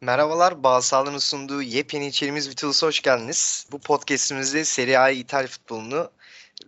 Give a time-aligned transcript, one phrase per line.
[0.00, 3.66] Merhabalar, Bağsal'ın sunduğu yepyeni içeriğimiz Vitalis'e hoş geldiniz.
[3.72, 6.10] Bu podcastimizde Serie A İtalya futbolunu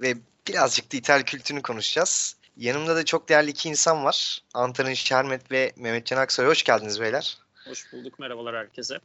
[0.00, 0.14] ve
[0.48, 2.36] birazcık da İtalya kültürünü konuşacağız.
[2.56, 4.38] Yanımda da çok değerli iki insan var.
[4.54, 6.46] Antar'ın Şermet ve Mehmetcan Aksoy.
[6.46, 7.38] Hoş geldiniz beyler.
[7.68, 8.98] Hoş bulduk, merhabalar herkese.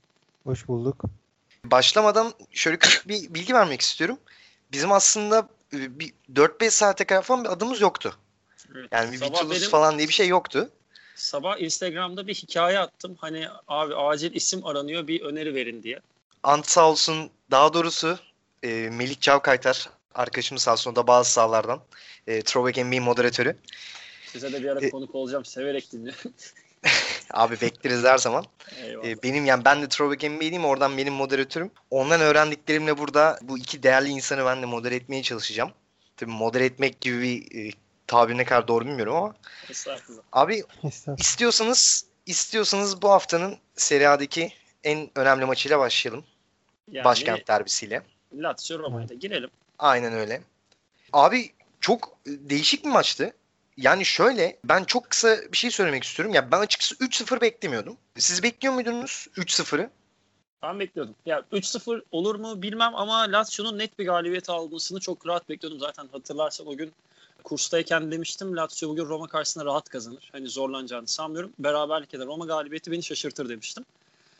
[0.43, 1.01] Hoş bulduk.
[1.63, 4.19] Başlamadan şöyle küçük bir bilgi vermek istiyorum.
[4.71, 8.15] Bizim aslında e, bir 4-5 saate kadar falan bir adımız yoktu.
[8.75, 10.69] Evet, Yani bir benim- falan diye bir şey yoktu.
[11.17, 13.15] Sabah Instagram'da bir hikaye attım.
[13.21, 15.99] Hani abi acil isim aranıyor bir öneri verin diye.
[16.43, 18.19] Ant sağ olsun, daha doğrusu
[18.63, 21.81] e, Melik Cavkaytar arkadaşımız sağ olsun da bazı sahalardan.
[22.27, 23.55] E, Throwback NBA moderatörü.
[24.25, 25.45] Size de bir ara E- konuk olacağım.
[25.45, 26.33] Severek dinliyorum.
[27.33, 28.45] Abi bekleriz her zaman.
[28.83, 29.07] Eyvallah.
[29.07, 31.71] E, benim yani ben de Throwback NBA'liyim oradan benim moderatörüm.
[31.91, 35.71] Ondan öğrendiklerimle burada bu iki değerli insanı ben de modere etmeye çalışacağım.
[36.17, 37.71] Tabii modere etmek gibi bir e,
[38.07, 39.35] tabir ne kadar doğru bilmiyorum ama.
[39.69, 40.21] Estağfurullah.
[40.31, 41.19] Abi Estağfurullah.
[41.19, 46.25] istiyorsanız istiyorsanız bu haftanın Serie A'daki en önemli maçıyla başlayalım.
[46.91, 48.03] Yani Başkent derbisiyle.
[48.33, 49.49] Lazio Roma'yla girelim.
[49.79, 50.41] Aynen öyle.
[51.13, 53.33] Abi çok değişik bir maçtı.
[53.77, 56.35] Yani şöyle ben çok kısa bir şey söylemek istiyorum.
[56.35, 57.97] Ya ben açıkçası 3-0 beklemiyordum.
[58.17, 59.89] Siz bekliyor muydunuz 3-0'ı?
[60.63, 61.15] Ben bekliyordum.
[61.25, 65.79] Ya 3-0 olur mu bilmem ama Lazio'nun net bir galibiyet almasını çok rahat bekliyordum.
[65.79, 66.93] Zaten hatırlarsan o gün
[67.47, 70.29] kurstayken demiştim Lazio bugün Roma karşısında rahat kazanır.
[70.31, 71.51] Hani zorlanacağını sanmıyorum.
[71.59, 72.25] Beraberlik eder.
[72.25, 73.85] Roma galibiyeti beni şaşırtır demiştim.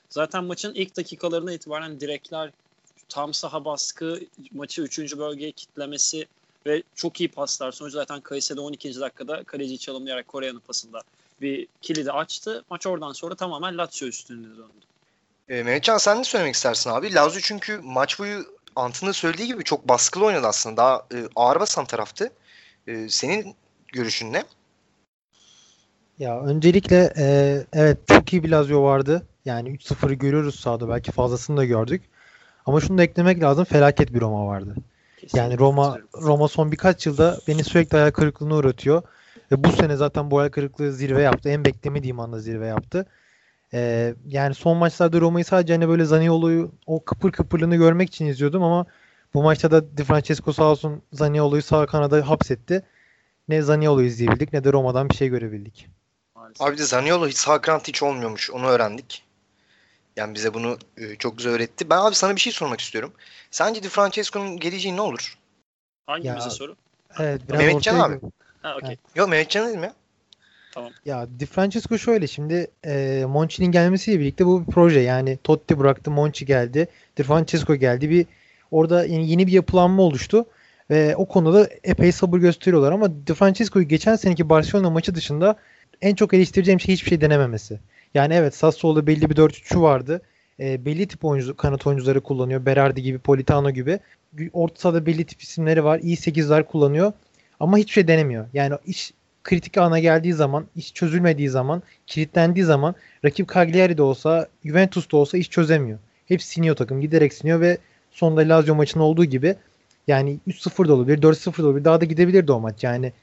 [0.09, 2.52] Zaten maçın ilk dakikalarına itibaren direkler,
[3.09, 4.19] tam saha baskı,
[4.52, 5.17] maçı 3.
[5.17, 6.27] bölgeye kitlemesi
[6.66, 7.72] ve çok iyi paslar.
[7.72, 8.99] Sonuç zaten Kayseri 12.
[8.99, 11.02] dakikada kaleciyi çalımlayarak Kore'nin pasında
[11.42, 12.64] bir kilidi açtı.
[12.69, 14.86] Maç oradan sonra tamamen Lazio üstünlüğüne döndü.
[15.49, 17.14] E, Mehmetcan sen ne söylemek istersin abi?
[17.14, 20.77] Lazio çünkü maç boyu Ant'ın da söylediği gibi çok baskılı oynadı aslında.
[20.77, 22.31] Daha e, ağır basan taraftı.
[22.88, 23.55] E, senin
[23.93, 24.43] görüşün ne?
[26.19, 29.25] Ya öncelikle e, evet çok iyi bir Lazio vardı.
[29.45, 30.89] Yani 3-0'ı görüyoruz sahada.
[30.89, 32.02] Belki fazlasını da gördük.
[32.65, 33.65] Ama şunu da eklemek lazım.
[33.65, 34.75] Felaket bir Roma vardı.
[35.17, 35.97] Kesinlikle Yani Roma.
[36.21, 39.02] Roma son birkaç yılda beni sürekli hayal kırıklığına uğratıyor.
[39.52, 41.49] Ve bu sene zaten bu hayal kırıklığı zirve yaptı.
[41.49, 43.05] En beklemediğim anda zirve yaptı.
[43.73, 48.64] E, yani son maçlarda Roma'yı sadece hani böyle Zaniolo'yu o kıpır kıpırlığını görmek için izliyordum
[48.64, 48.86] ama
[49.37, 52.83] bu maçta da Di Francesco sağ olsun Zaniolo'yu sağ kanada hapsetti.
[53.48, 55.87] Ne Zaniolo'yu izleyebildik ne de Roma'dan bir şey görebildik.
[56.36, 56.61] Maalesef.
[56.67, 58.52] Abi de Zaniolo hiç sağ kanat hiç olmuyormuş.
[58.52, 59.23] Onu öğrendik.
[60.15, 61.89] Yani bize bunu e, çok güzel öğretti.
[61.89, 63.14] Ben abi sana bir şey sormak istiyorum.
[63.52, 65.37] Sence Di Francesco'nun geleceği ne olur?
[66.08, 66.75] Ya- Hangimize soru?
[67.19, 68.25] Evet biraz Mehmetcan ortaya abi.
[68.25, 68.31] gö-
[68.61, 68.98] Ha okey.
[69.15, 69.93] Yok Mehmetcan değil mi?
[71.05, 76.11] Ya Di Francesco şöyle şimdi e, Monchi'nin gelmesiyle birlikte bu bir proje yani Totti bıraktı
[76.11, 76.87] Monchi geldi
[77.17, 78.25] Di Francesco geldi bir
[78.72, 80.45] orada yeni, yeni bir yapılanma oluştu
[80.89, 85.55] ve o konuda epey sabır gösteriyorlar ama Di Francesco'yu geçen seneki Barcelona maçı dışında
[86.02, 87.80] en çok eleştireceğim şey hiçbir şey denememesi.
[88.14, 90.22] Yani evet Sassuolo'da belli bir 4-3'ü vardı.
[90.60, 92.66] E, belli tip oyuncu, kanat oyuncuları kullanıyor.
[92.66, 94.00] Berardi gibi, Politano gibi.
[94.54, 95.99] Orta sahada belli tip isimleri var.
[95.99, 97.14] İyi 8'ler kullanıyor.
[97.60, 98.45] Ama hiçbir şey denemiyor.
[98.54, 99.11] Yani iş
[99.44, 102.95] kritik ana geldiği zaman, iş çözülmediği zaman, kilitlendiği zaman
[103.26, 105.99] rakip Cagliari de olsa, Juventus da olsa iş çözemiyor.
[106.26, 107.02] Hep siniyor takım.
[107.02, 107.78] Giderek siniyor ve
[108.17, 109.55] sonunda Lazio maçının olduğu gibi
[110.08, 111.86] yani 3-0 da olabilir, 4-0 da olabilir.
[111.86, 112.83] Daha da gidebilirdi o maç.
[112.83, 113.14] Yani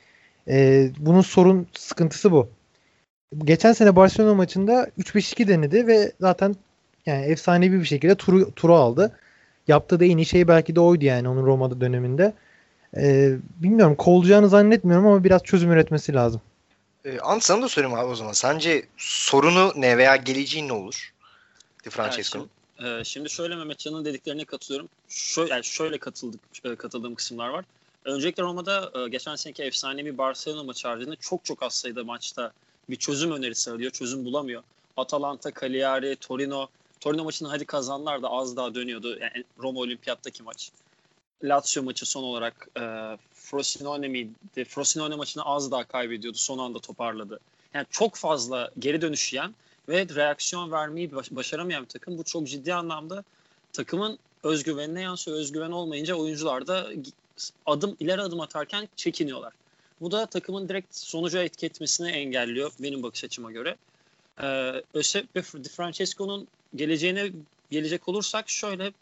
[0.49, 2.49] e, bunun sorun sıkıntısı bu.
[3.45, 6.57] Geçen sene Barcelona maçında 3-5-2 denedi ve zaten
[7.07, 9.19] yani efsanevi bir şekilde turu, turu aldı.
[9.69, 12.33] Yaptığı da en iyi şey belki de oydu yani onun Roma'da döneminde.
[12.97, 16.41] Ee, bilmiyorum kovulacağını zannetmiyorum ama biraz çözüm üretmesi lazım.
[17.05, 18.33] E, Ant sana da sorayım abi o zaman.
[18.33, 21.13] Sence sorunu ne veya geleceği ne olur?
[21.85, 22.51] Di Francesco'nun.
[22.79, 24.89] Şimdi, e, şimdi şöyle Mehmetcan'ın dediklerine katılıyorum.
[25.09, 27.65] Şöyle, yani şöyle katıldık, e, katıldığım kısımlar var.
[28.05, 32.53] Öncelikle Roma'da e, geçen seneki efsanevi Barcelona maçı haricinde çok çok az sayıda maçta
[32.91, 33.91] bir çözüm önerisi arıyor.
[33.91, 34.63] Çözüm bulamıyor.
[34.97, 36.69] Atalanta, Cagliari, Torino.
[37.01, 39.19] Torino maçını hadi kazanlar da az daha dönüyordu.
[39.19, 40.71] Yani Roma Olimpiyat'taki maç.
[41.43, 42.81] Lazio maçı son olarak e,
[43.35, 44.65] Frosinone miydi?
[44.65, 46.39] Frosinone maçını az daha kaybediyordu.
[46.39, 47.41] Son anda toparladı.
[47.75, 49.55] Yani çok fazla geri dönüş yiyen
[49.89, 52.19] ve reaksiyon vermeyi baş- başaramayan bir takım.
[52.19, 53.25] Bu çok ciddi anlamda
[53.73, 55.37] takımın özgüvenine yansıyor.
[55.37, 56.91] Özgüven olmayınca oyuncular da
[57.67, 59.53] adım ileri adım atarken çekiniyorlar.
[60.01, 61.71] Bu da takımın direkt sonuca etki
[62.07, 63.77] engelliyor benim bakış açıma göre.
[64.43, 65.27] Ee, Ösep
[65.77, 67.31] Francesco'nun geleceğine
[67.71, 68.93] gelecek olursak şöyle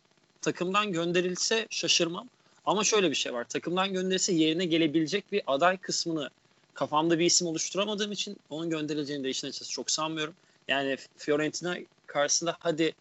[0.41, 2.29] takımdan gönderilse şaşırmam.
[2.65, 3.45] Ama şöyle bir şey var.
[3.49, 6.31] Takımdan gönderilse yerine gelebilecek bir aday kısmını
[6.75, 10.35] kafamda bir isim oluşturamadığım için onun gönderileceğini de işin açıkçası çok sanmıyorum.
[10.69, 11.77] Yani Fiorentina
[12.07, 12.95] karşısında hadi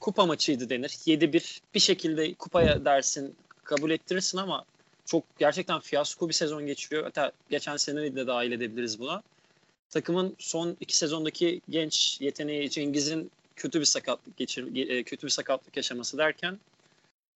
[0.00, 0.88] kupa maçıydı denir.
[0.88, 4.64] 7-1 bir şekilde kupaya dersin kabul ettirirsin ama
[5.04, 7.04] çok gerçekten fiyasko bir sezon geçiriyor.
[7.04, 9.22] Hatta geçen seneyi de dahil edebiliriz buna.
[9.90, 15.76] Takımın son iki sezondaki genç yeteneği Cengiz'in kötü bir sakatlık geçir e, kötü bir sakatlık
[15.76, 16.58] yaşaması derken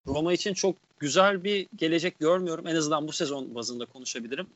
[0.07, 2.67] Roma için çok güzel bir gelecek görmüyorum.
[2.67, 4.47] En azından bu sezon bazında konuşabilirim.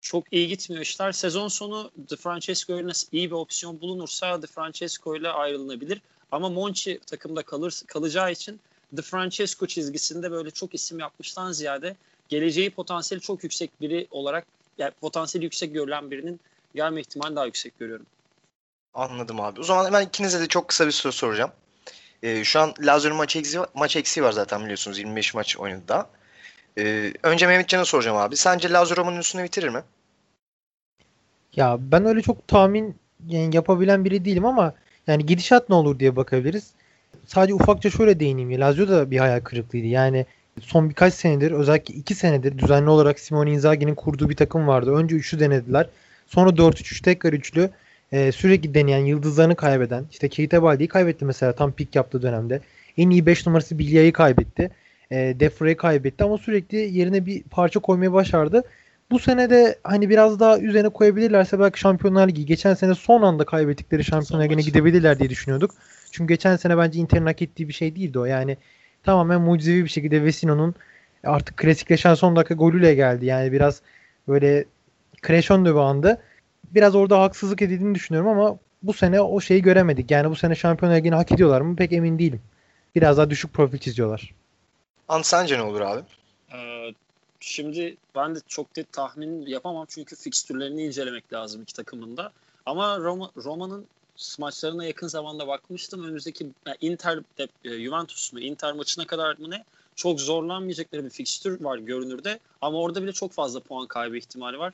[0.00, 1.12] Çok iyi gitmiyor işler.
[1.12, 6.02] Sezon sonu De Francesco ile iyi bir opsiyon bulunursa De Francesco ile ayrılınabilir.
[6.32, 8.60] Ama Monchi takımda kalır, kalacağı için
[8.92, 11.96] De Francesco çizgisinde böyle çok isim yapmıştan ziyade
[12.28, 14.46] geleceği potansiyeli çok yüksek biri olarak
[14.78, 16.40] yani potansiyeli yüksek görülen birinin
[16.74, 18.06] gelme ihtimali daha yüksek görüyorum.
[18.94, 19.60] Anladım abi.
[19.60, 21.50] O zaman hemen ikinize de çok kısa bir soru soracağım.
[22.22, 24.98] Ee, şu an Lazio'nun maç eksiği, maç eksiği var zaten biliyorsunuz.
[24.98, 26.10] 25 maç oynadı daha.
[26.78, 28.36] Ee, önce Mehmetcan'a soracağım abi.
[28.36, 29.82] Sence Lazio Roma'nın üstüne bitirir mi?
[31.56, 32.96] Ya ben öyle çok tahmin
[33.28, 34.74] yani yapabilen biri değilim ama
[35.06, 36.70] yani gidişat ne olur diye bakabiliriz.
[37.26, 38.60] Sadece ufakça şöyle değineyim.
[38.60, 39.86] Lazio da bir hayal kırıklığıydı.
[39.86, 40.26] Yani
[40.60, 44.94] son birkaç senedir özellikle iki senedir düzenli olarak Simone Inzaghi'nin kurduğu bir takım vardı.
[44.94, 45.88] Önce üçlü denediler.
[46.26, 47.70] Sonra 4-3-3 tekrar üçlü.
[48.12, 50.04] Ee, sürekli deneyen, yıldızlarını kaybeden.
[50.10, 52.60] işte Keita Baldi'yi kaybetti mesela tam pik yaptığı dönemde.
[52.98, 54.70] En iyi 5 numarası Bilya'yı kaybetti.
[55.10, 58.62] E, Defre'yi kaybetti ama sürekli yerine bir parça koymaya başardı.
[59.10, 63.44] Bu sene de hani biraz daha üzerine koyabilirlerse belki Şampiyonlar Ligi geçen sene son anda
[63.44, 65.70] kaybettikleri Şampiyonlar Ligi'ne gidebilirler diye düşünüyorduk.
[66.10, 68.24] Çünkü geçen sene bence Inter'in hak ettiği bir şey değildi o.
[68.24, 68.56] Yani
[69.04, 70.74] tamamen mucizevi bir şekilde Vesino'nun
[71.24, 73.26] artık klasikleşen son dakika golüyle geldi.
[73.26, 73.82] Yani biraz
[74.28, 74.64] böyle
[75.26, 76.20] crescendo bir anda.
[76.74, 80.10] Biraz orada haksızlık edildiğini düşünüyorum ama bu sene o şeyi göremedik.
[80.10, 82.40] Yani bu sene Şampiyonlar Ligi'ni hak ediyorlar mı pek emin değilim.
[82.94, 84.34] Biraz daha düşük profil çiziyorlar.
[85.08, 86.02] Ant sence ne olur abi?
[86.52, 86.94] Ee,
[87.40, 92.32] şimdi ben de çok net tahmin yapamam çünkü fikstürlerini incelemek lazım iki takımın da.
[92.66, 93.86] Ama Roma, Roma'nın
[94.38, 96.04] maçlarına yakın zamanda bakmıştım.
[96.04, 97.18] Önümüzdeki yani Inter
[97.64, 99.64] e, Juventus mu Inter maçına kadar mı ne
[99.96, 102.38] çok zorlanmayacakları bir fikstür var görünürde.
[102.60, 104.72] Ama orada bile çok fazla puan kaybı ihtimali var.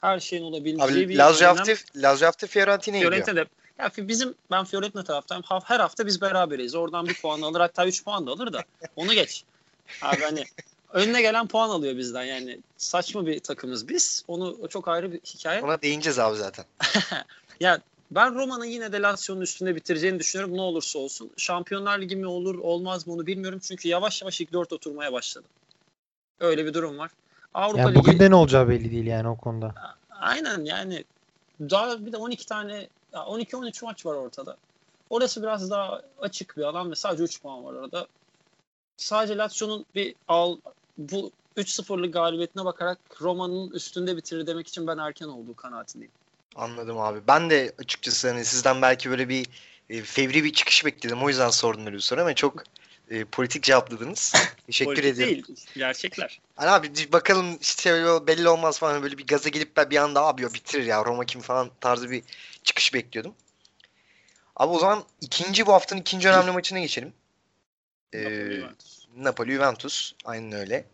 [0.00, 3.24] Her şeyin olabileceği Abi, bir Lazio hafta, Lazio hafta Fiorentina'ya gidiyor.
[3.24, 3.48] Fiorentina'da
[3.80, 5.42] ya fi- bizim ben Fiorentina taraftayım.
[5.46, 6.74] Ha- Her hafta biz beraberiz.
[6.74, 8.64] Oradan bir puan alır hatta 3 puan da alır da
[8.96, 9.44] onu geç.
[10.02, 10.44] Abi hani
[10.92, 14.24] önüne gelen puan alıyor bizden yani saçma bir takımız biz.
[14.28, 15.62] Onu o çok ayrı bir hikaye.
[15.62, 16.64] Ona değineceğiz abi zaten.
[17.60, 17.80] Ya
[18.10, 21.30] ben Roma'nın yine de Lazio'nun üstünde bitireceğini düşünüyorum ne olursa olsun.
[21.36, 23.58] Şampiyonlar Ligi mi olur olmaz mı onu bilmiyorum.
[23.62, 25.46] Çünkü yavaş yavaş ilk dört oturmaya başladı.
[26.40, 27.10] Öyle bir durum var.
[27.54, 29.74] Avrupa Yani Ligi bugün de ne olacağı belli değil yani o konuda.
[30.10, 31.04] Aynen yani
[31.60, 32.88] daha bir de 12 tane
[33.18, 34.56] 12-13 maç var ortada.
[35.10, 38.06] Orası biraz daha açık bir alan ve sadece 3 puan var orada.
[38.96, 40.56] Sadece Lazio'nun bir al
[40.98, 46.12] bu 3-0'lık galibiyetine bakarak Roma'nın üstünde bitirir demek için ben erken olduğu kanaatindeyim.
[46.56, 47.20] Anladım abi.
[47.28, 49.46] Ben de açıkçası hani sizden belki böyle bir
[49.90, 51.22] e, fevri bir çıkış bekledim.
[51.22, 52.62] O yüzden sordum öyle bir soru ama çok
[53.10, 54.32] e, politik cevapladınız.
[54.66, 55.34] Teşekkür Politik ediyorum.
[55.34, 56.40] değil, gerçekler.
[56.56, 60.22] Hani abi bakalım işte böyle belli olmaz falan böyle bir gaza gelip ben bir anda
[60.22, 62.22] abi bitirir ya Roma kim falan tarzı bir
[62.62, 63.34] çıkış bekliyordum.
[64.56, 67.12] Abi o zaman ikinci bu haftanın ikinci önemli maçına geçelim.
[68.12, 69.06] Ee, Napoli, Juventus.
[69.16, 70.86] Napoli Juventus aynen öyle.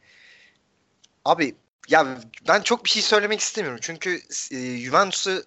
[1.24, 1.54] Abi
[1.88, 3.80] ya ben çok bir şey söylemek istemiyorum.
[3.82, 4.20] Çünkü
[4.50, 5.44] e, Juventus'u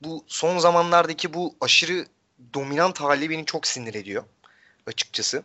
[0.00, 2.06] bu son zamanlardaki bu aşırı
[2.54, 4.24] dominant hali beni çok sinir ediyor
[4.86, 5.42] açıkçası.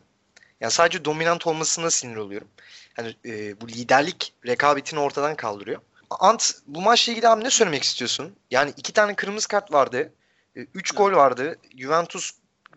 [0.61, 2.47] Yani sadece dominant olmasına sinir oluyorum.
[2.95, 5.81] Hani e, bu liderlik rekabetini ortadan kaldırıyor.
[6.09, 8.35] Ant bu maçla ilgili abi ne söylemek istiyorsun?
[8.51, 10.13] Yani iki tane kırmızı kart vardı.
[10.57, 11.57] E, üç gol vardı.
[11.77, 12.31] Juventus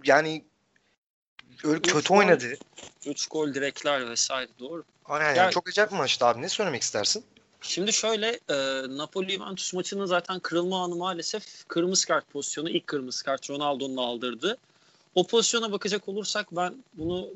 [0.05, 0.44] yani
[1.64, 2.17] öyle Üç kötü gol.
[2.19, 2.54] oynadı.
[3.06, 4.85] 3 gol direkler vesaire doğru.
[5.04, 6.42] Aynen yani Ya- çok acayip bir maçtı abi.
[6.42, 7.25] Ne söylemek istersin?
[7.61, 8.54] Şimdi şöyle e,
[8.97, 14.59] Napoli Juventus maçının zaten kırılma anı maalesef kırmızı kart pozisyonu ilk kırmızı kart Ronaldo'nun aldırdı.
[15.14, 17.28] O pozisyona bakacak olursak ben bunu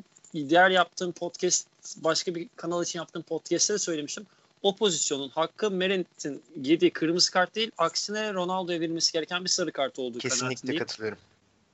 [0.49, 1.67] diğer yaptığım podcast
[1.97, 4.27] başka bir kanal için yaptığım podcast'te de söylemiştim.
[4.63, 9.99] O pozisyonun hakkı Merent'in yediği kırmızı kart değil aksine Ronaldo'ya verilmesi gereken bir sarı kart
[9.99, 11.19] olduğu Kesinlikle katılıyorum.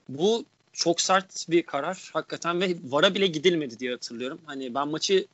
[0.08, 4.40] Bu çok sert bir karar hakikaten ve VAR'a bile gidilmedi diye hatırlıyorum.
[4.46, 5.26] Hani ben maçı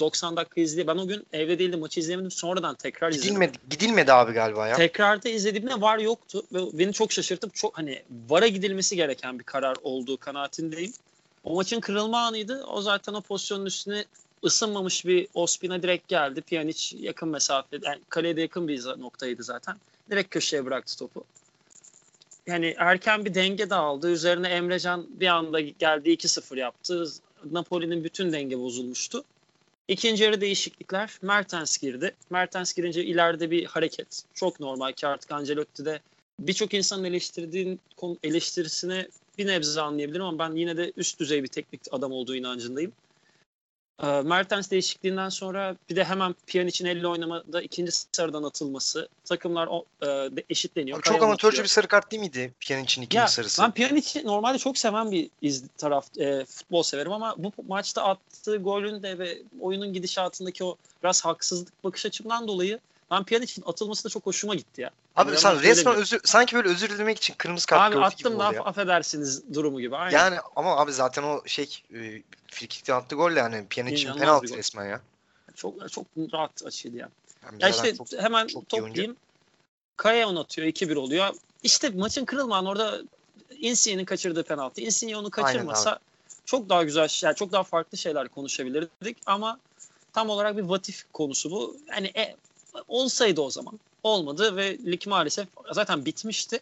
[0.00, 3.28] 90 dakika izleye ben o gün evde değildim maçı izleyemedim sonradan tekrar izledim.
[3.28, 4.76] Gidilmedi, gidilmedi abi galiba ya.
[4.76, 9.76] Tekrarda izlediğimde var yoktu ve beni çok şaşırtıp çok hani VAR'a gidilmesi gereken bir karar
[9.82, 10.92] olduğu kanaatindeyim.
[11.44, 12.64] O maçın kırılma anıydı.
[12.64, 14.04] O zaten o pozisyonun üstüne
[14.44, 16.40] ısınmamış bir Ospina direkt geldi.
[16.40, 19.76] Pjanic yakın mesafede, yani kaleye de yakın bir noktaydı zaten.
[20.10, 21.24] Direkt köşeye bıraktı topu.
[22.46, 24.10] Yani erken bir denge dağıldı.
[24.10, 27.06] Üzerine Emrecan bir anda geldi 2-0 yaptı.
[27.52, 29.24] Napoli'nin bütün denge bozulmuştu.
[29.88, 31.18] İkinci yarı değişiklikler.
[31.22, 32.14] Mertens girdi.
[32.30, 34.22] Mertens girince ileride bir hareket.
[34.34, 36.00] Çok normal ki artık Ancelotti'de
[36.38, 37.80] birçok insanın eleştirdiğin
[38.22, 39.08] eleştirisine
[39.38, 42.92] bir nebze anlayabilirim ama ben yine de üst düzey bir teknik adam olduğu inancındayım.
[44.02, 49.08] E, Mertens değişikliğinden sonra bir de hemen Pjanic'in elle oynamada ikinci sarıdan atılması.
[49.24, 51.02] Takımlar o, e, eşitleniyor.
[51.02, 51.64] Çok Kaya amatörce atıyor.
[51.64, 53.62] bir sarı kart değil miydi Pjanic'in ikinci Ya sarısı?
[53.62, 58.56] ben Pjanic'i normalde çok seven bir iz, taraf e, futbol severim ama bu maçta attığı
[58.56, 62.80] golün de ve oyunun gidişatındaki o biraz haksızlık bakış açımdan dolayı
[63.14, 64.90] ben Pjanic'in atılması da çok hoşuma gitti ya.
[65.16, 68.46] Abi Yani sen resmen özür, sanki böyle özür dilemek için kırmızı kart Abi attım da
[68.46, 69.96] affedersiniz durumu gibi.
[69.96, 70.18] Aynen.
[70.18, 74.84] Yani ama abi zaten o şey e, frikikten attığı gol de yani Pjanic'in penaltı resmen
[74.84, 75.00] ya.
[75.54, 77.10] Çok çok rahat açıydı yani.
[77.44, 79.16] Yani Ya işte çok- hemen çok toplayayım.
[79.96, 81.34] Kaya on atıyor 2-1 oluyor.
[81.62, 83.02] İşte maçın kırılman orada
[83.58, 84.80] Insigne'nin kaçırdığı penaltı.
[84.80, 85.98] Insigne onu kaçırmasa
[86.44, 89.58] çok daha güzel şeyler, çok daha farklı şeyler konuşabilirdik ama
[90.12, 91.76] tam olarak bir vatif konusu bu.
[91.88, 92.36] Yani e,
[92.88, 93.80] olsaydı o zaman.
[94.02, 96.60] Olmadı ve lig maalesef zaten bitmişti.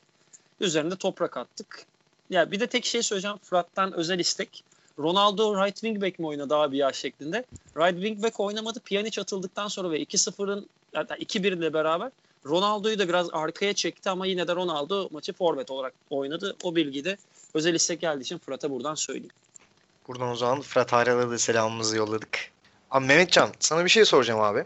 [0.61, 1.87] Üzerinde toprak attık.
[2.31, 3.37] Ya bir de tek şey söyleyeceğim.
[3.43, 4.65] Fırat'tan özel istek.
[4.99, 7.45] Ronaldo right wing back mi oynadı abi ya şeklinde.
[7.77, 8.81] Right wing back oynamadı.
[8.81, 12.11] Pjanic atıldıktan sonra ve 2-0'ın hatta 2-1 ile beraber
[12.47, 16.57] Ronaldo'yu da biraz arkaya çekti ama yine de Ronaldo maçı forvet olarak oynadı.
[16.63, 17.17] O bilgiyi de
[17.55, 19.33] özel istek geldiği için Fırat'a buradan söyleyeyim.
[20.09, 22.51] Buradan o zaman Fırat Hayralı da selamımızı yolladık.
[22.91, 24.65] Abi Mehmetcan sana bir şey soracağım abi.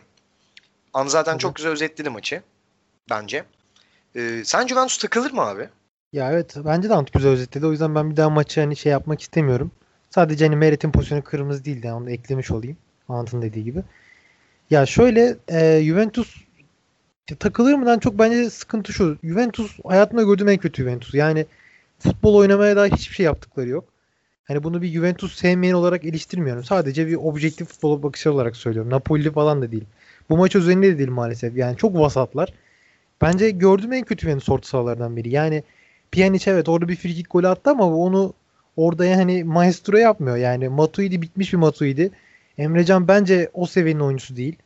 [0.97, 1.43] An zaten Tabii.
[1.43, 2.43] çok güzel özetledi maçı.
[3.11, 3.45] Bence.
[4.17, 5.69] Ee, sen Juventus takılır mı abi?
[6.13, 7.67] Ya evet bence de Ant güzel özetledi.
[7.67, 9.71] O yüzden ben bir daha maçı hani şey yapmak istemiyorum.
[10.11, 11.87] Sadece hani Meret'in pozisyonu kırmızı değildi.
[11.87, 12.77] Yani onu da eklemiş olayım.
[13.09, 13.83] Ant'ın dediği gibi.
[14.71, 16.37] Ya şöyle e, Juventus
[17.39, 19.19] takılır mıdan çok bence sıkıntı şu.
[19.25, 21.15] Juventus hayatımda gördüğüm en kötü Juventus.
[21.15, 21.47] Yani
[21.99, 23.85] futbol oynamaya dair hiçbir şey yaptıkları yok.
[24.45, 26.65] Hani bunu bir Juventus sevmeyen olarak eleştirmiyorum.
[26.65, 28.91] Sadece bir objektif futbola bakış olarak söylüyorum.
[28.91, 29.85] Napoli falan da değil.
[30.31, 31.57] Bu maç özelinde de değil maalesef.
[31.57, 32.53] Yani çok vasatlar.
[33.21, 35.31] Bence gördüğüm en kötü Juventus orta sahalardan biri.
[35.31, 35.63] Yani
[36.13, 38.33] Pjanic evet orada bir frikik golü attı ama onu
[38.77, 40.37] orada yani maestro yapmıyor.
[40.37, 42.11] Yani Matuidi bitmiş bir Matuidi.
[42.59, 44.57] Emrecan bence o seviyenin oyuncusu değil.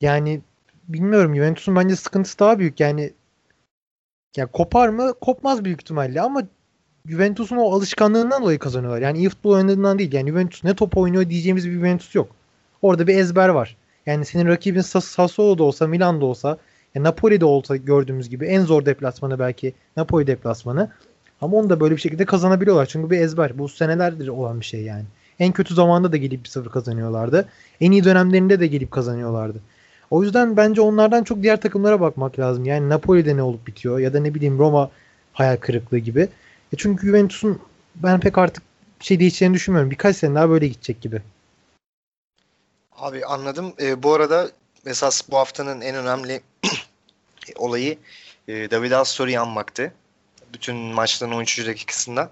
[0.00, 0.40] Yani
[0.88, 2.80] bilmiyorum Juventus'un bence sıkıntısı daha büyük.
[2.80, 3.12] Yani
[4.36, 5.14] ya kopar mı?
[5.20, 6.42] Kopmaz büyük ihtimalle ama
[7.06, 9.00] Juventus'un o alışkanlığından dolayı kazanıyorlar.
[9.00, 10.12] Yani iyi futbol oynadığından değil.
[10.12, 12.28] Yani Juventus ne top oynuyor diyeceğimiz bir Juventus yok.
[12.82, 13.76] Orada bir ezber var.
[14.06, 16.58] Yani senin rakibin Sas- Sassuolo'da olsa, Milan'da olsa,
[16.94, 20.90] ya Napoli'de olsa gördüğümüz gibi en zor deplasmanı belki Napoli deplasmanı.
[21.40, 22.86] Ama onu da böyle bir şekilde kazanabiliyorlar.
[22.86, 23.58] Çünkü bir ezber.
[23.58, 25.04] Bu senelerdir olan bir şey yani.
[25.38, 27.48] En kötü zamanda da gelip bir sıfır kazanıyorlardı.
[27.80, 29.58] En iyi dönemlerinde de gelip kazanıyorlardı.
[30.10, 32.64] O yüzden bence onlardan çok diğer takımlara bakmak lazım.
[32.64, 34.90] Yani Napoli'de ne olup bitiyor ya da ne bileyim Roma
[35.32, 36.20] hayal kırıklığı gibi.
[36.72, 37.58] E çünkü Juventus'un
[37.94, 38.62] ben pek artık
[39.00, 39.90] şey değişeceğini düşünmüyorum.
[39.90, 41.22] Birkaç sene daha böyle gidecek gibi.
[43.00, 43.74] Abi anladım.
[43.80, 44.50] Ee, bu arada
[44.86, 46.42] esas bu haftanın en önemli
[47.56, 47.98] olayı
[48.48, 49.92] e, David Astor'u anmaktı.
[50.52, 51.66] Bütün maçların 13.
[51.66, 52.30] dakikasında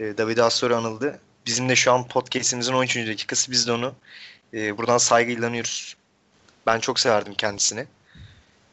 [0.00, 1.20] e, David Astor anıldı.
[1.46, 2.96] Bizim de şu an podcast'imizin 13.
[2.96, 3.52] dakikası.
[3.52, 3.94] Biz de onu
[4.54, 5.96] e, buradan saygıyla anıyoruz.
[6.66, 7.86] Ben çok severdim kendisini.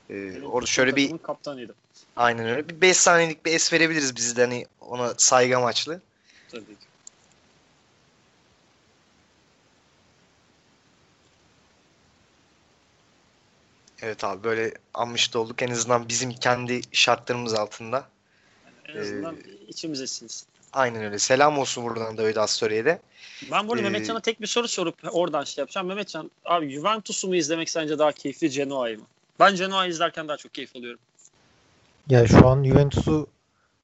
[0.10, 1.76] E, orada şöyle bir kaptanıydı.
[2.16, 6.02] aynen öyle bir 5 saniyelik bir es verebiliriz biz de hani ona saygı amaçlı.
[6.52, 6.95] Tabii ki.
[14.06, 18.08] Evet abi böyle anmış da olduk en azından bizim kendi şartlarımız altında.
[18.86, 20.48] En azından içimize sinsin.
[20.74, 21.20] Aynen öyle.
[21.20, 23.00] Selam olsun buradan David Astori'ye de.
[23.52, 25.88] Ben bu arada Ee, Mehmetcan'a tek bir soru sorup oradan şey yapacağım.
[25.88, 29.06] Mehmetcan abi Juventus'u mu izlemek sence daha keyifli Genoa'yı mı?
[29.40, 31.00] Ben Genoa'yı izlerken daha çok keyif alıyorum.
[32.10, 33.28] Ya şu an Juventus'u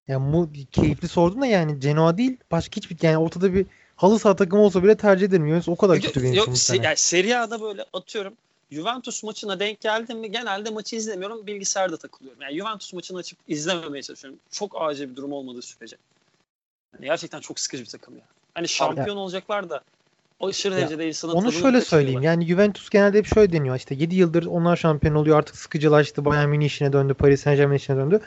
[0.08, 4.36] ya mu keyifli sordun da yani Genoa değil başka hiçbir yani ortada bir halı saha
[4.36, 5.48] takımı olsa bile tercih ederim.
[5.48, 8.34] Juventus o kadar kötü benim Yok, için bu se- yani Serie A'da böyle atıyorum.
[8.72, 11.48] Juventus maçına denk geldim mi genelde maçı izlemiyorum.
[11.48, 12.42] Bilgisayarda takılıyorum.
[12.42, 14.40] Yani Juventus maçını açıp izlememeye çalışıyorum.
[14.52, 15.98] Çok acil bir durum olmadığı sürece.
[16.94, 18.24] Yani gerçekten çok sıkıcı bir takım ya.
[18.54, 19.82] Hani şampiyon olacaklar da
[20.40, 22.22] o aşırı derecede insanın Onu şöyle söyleyeyim.
[22.22, 23.76] Yani Juventus genelde hep şöyle deniyor.
[23.76, 25.38] İşte 7 yıldır onlar şampiyon oluyor.
[25.38, 26.26] Artık sıkıcılaştı.
[26.26, 27.14] Bayern Münih işine döndü.
[27.14, 28.22] Paris Saint-Germain işine döndü.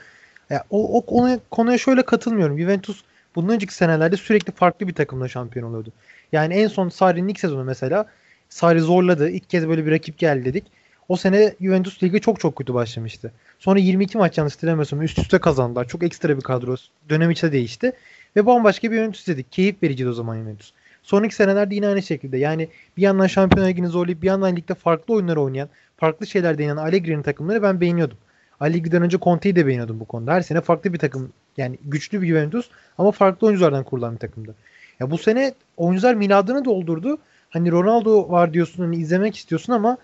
[0.50, 2.58] Ya, o, o konuya, konuya şöyle katılmıyorum.
[2.58, 3.02] Juventus
[3.34, 5.92] bundan önceki senelerde sürekli farklı bir takımla şampiyon oluyordu.
[6.32, 8.06] Yani en son Sarri'nin ilk sezonu mesela
[8.54, 9.30] Sarri zorladı.
[9.30, 10.64] İlk kez böyle bir rakip geldi dedik.
[11.08, 13.32] O sene Juventus Ligi çok çok kötü başlamıştı.
[13.58, 15.88] Sonra 22 maç yanlış hatırlamıyorsam üst üste kazandılar.
[15.88, 16.76] Çok ekstra bir kadro.
[17.08, 17.92] Dönem içinde değişti.
[18.36, 19.52] Ve bambaşka bir Juventus dedik.
[19.52, 20.72] Keyif vericiydi o zaman Juventus.
[21.02, 22.38] Sonraki senelerde yine aynı şekilde.
[22.38, 26.76] Yani bir yandan Şampiyonlar Ligi'ni zorlayıp bir yandan ligde farklı oyunlar oynayan, farklı şeyler deneyen
[26.76, 28.18] Allegri'nin takımları ben beğeniyordum.
[28.60, 30.32] Allegri'den önce Conte'yi de beğeniyordum bu konuda.
[30.32, 31.32] Her sene farklı bir takım.
[31.56, 34.54] Yani güçlü bir Juventus ama farklı oyunculardan kurulan bir takımdı.
[35.00, 37.18] Ya bu sene oyuncular miladını doldurdu.
[37.54, 39.98] Hani Ronaldo var diyorsun hani izlemek istiyorsun ama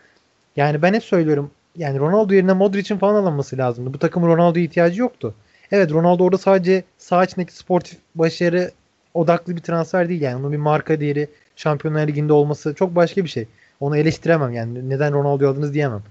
[0.57, 3.95] yani ben hep söylüyorum yani Ronaldo yerine Modric'in falan alınması lazımdı.
[3.95, 5.35] Bu takımın Ronaldo'ya ihtiyacı yoktu.
[5.73, 8.71] Evet Ronaldo orada sadece sağ içindeki sportif başarı
[9.14, 10.37] odaklı bir transfer değil yani.
[10.37, 13.47] Onun bir marka değeri Şampiyonlar Ligi'nde olması çok başka bir şey.
[13.80, 14.88] Onu eleştiremem yani.
[14.88, 16.02] Neden Ronaldo aldınız diyemem.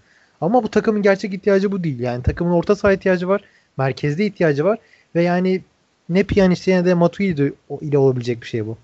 [0.42, 2.00] Ama bu takımın gerçek ihtiyacı bu değil.
[2.00, 3.42] Yani takımın orta saha ihtiyacı var.
[3.78, 4.80] Merkezde ihtiyacı var.
[5.16, 5.62] Ve yani
[6.10, 8.78] ne Pjanic ne de Matuidi ile olabilecek bir şey bu.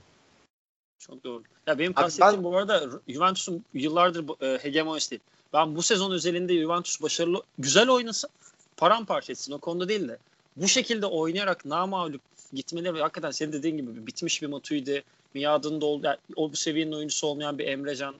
[1.00, 1.44] Çok doğru.
[1.67, 2.43] Ya benim kastettiğim ben...
[2.43, 5.22] bu arada Juventus'un yıllardır e, hegemonist değil.
[5.53, 8.29] Ben bu sezon özelinde Juventus başarılı, güzel oynasın,
[8.77, 9.53] paramparça etsin.
[9.53, 10.17] O konuda değil de
[10.57, 12.22] bu şekilde oynayarak namağlup
[12.53, 15.03] gitmeleri ve hakikaten senin dediğin gibi bitmiş bir Matuidi,
[15.34, 18.15] Miad'ın da yani, o bu seviyenin oyuncusu olmayan bir Emrecan.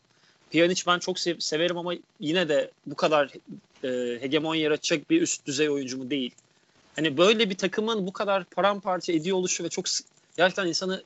[0.51, 3.31] Pjanic ben çok sev- severim ama yine de bu kadar
[3.83, 6.31] e, hegemon yaratacak bir üst düzey oyuncu mu değil.
[6.95, 9.85] Hani böyle bir takımın bu kadar paramparça ediyor oluşu ve çok
[10.37, 11.03] gerçekten insanı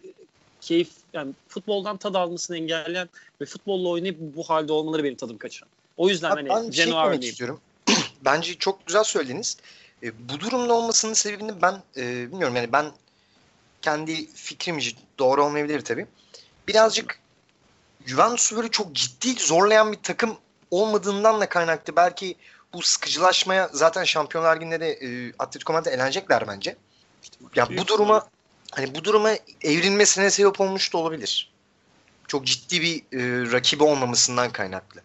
[0.61, 3.09] keyif yani futboldan tad almasını engelleyen
[3.41, 5.69] ve futbolla oynayıp bu halde olmaları benim tadım kaçıran.
[5.97, 7.59] O yüzden Abi hani ben şey istiyorum.
[8.25, 9.57] Bence çok güzel söylediniz.
[10.03, 12.91] E, bu durumda olmasının sebebini ben e, bilmiyorum yani ben
[13.81, 14.79] kendi fikrim
[15.19, 16.07] doğru olmayabilir tabii.
[16.67, 17.19] Birazcık
[18.05, 20.37] Juventus'u böyle çok ciddi zorlayan bir takım
[20.71, 21.95] olmadığından da kaynaklı.
[21.95, 22.35] Belki
[22.73, 26.75] bu sıkıcılaşmaya zaten Şampiyonlar Ligi'nde de e, Atletico Madrid elenecekler bence.
[27.55, 28.27] Ya bu duruma
[28.71, 31.49] hani bu duruma evrilmesine sebep olmuş da olabilir.
[32.27, 35.01] Çok ciddi bir e, rakibi olmamasından kaynaklı.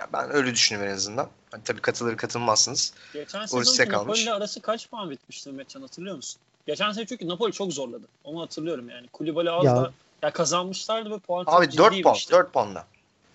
[0.00, 1.28] Ya ben öyle düşünüyorum en azından.
[1.50, 2.92] Hani tabii katılır katılmazsınız.
[3.12, 6.40] Geçen sezon Napoli ile arası kaç puan bitmişti Mehmetcan hatırlıyor musun?
[6.66, 8.04] Geçen sene çünkü Napoli çok zorladı.
[8.24, 9.08] Onu hatırlıyorum yani.
[9.08, 9.76] Kulübali az ya.
[9.76, 12.86] da ya kazanmışlardı ve puan Abi çok 4 puan, 4 puanla.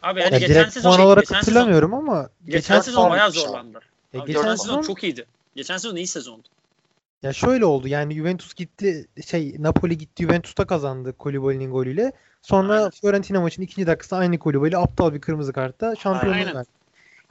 [0.03, 3.31] Abi yani ya geçen sezon puan olarak geçen hatırlamıyorum sezon, ama geçen, geçen sezon bayağı
[3.31, 3.79] zorlandı.
[4.13, 5.25] E, Abi, geçen sezon çok iyiydi.
[5.55, 6.47] Geçen sezon iyi sezondu.
[7.23, 12.11] Ya şöyle oldu yani Juventus gitti şey Napoli gitti Juventus'ta kazandı Koulibaly'nin golüyle.
[12.41, 12.89] Sonra aynen.
[12.89, 16.67] Fiorentina maçının ikinci dakikası aynı Koulibaly aptal bir kırmızı kartta şampiyonluğu verdi.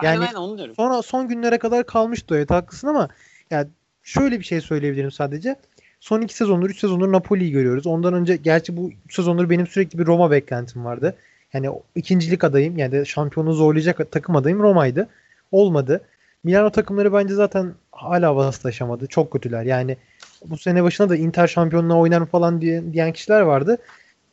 [0.02, 0.74] Yani aynen, aynen, onu diyorum.
[0.74, 3.08] sonra son günlere kadar kalmıştı evet haklısın ama
[3.50, 3.66] ya
[4.02, 5.56] şöyle bir şey söyleyebilirim sadece.
[6.00, 7.86] Son iki sezondur, üç sezondur Napoli'yi görüyoruz.
[7.86, 11.16] Ondan önce gerçi bu üç sezondur benim sürekli bir Roma beklentim vardı.
[11.52, 15.08] Yani ikincilik adayım yani de şampiyonu zorlayacak takım adayım Roma'ydı.
[15.52, 16.00] Olmadı.
[16.44, 19.06] Milano takımları bence zaten hala vasıtaşamadı.
[19.06, 19.64] Çok kötüler.
[19.64, 19.96] Yani
[20.44, 23.78] bu sene başına da Inter şampiyonluğa oynar falan diye, diyen kişiler vardı.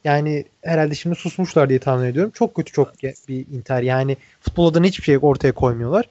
[0.03, 2.31] Yani herhalde şimdi susmuşlar diye tahmin ediyorum.
[2.35, 3.81] Çok kötü çok bir Inter.
[3.81, 6.09] Yani futbol adına hiçbir şey ortaya koymuyorlar.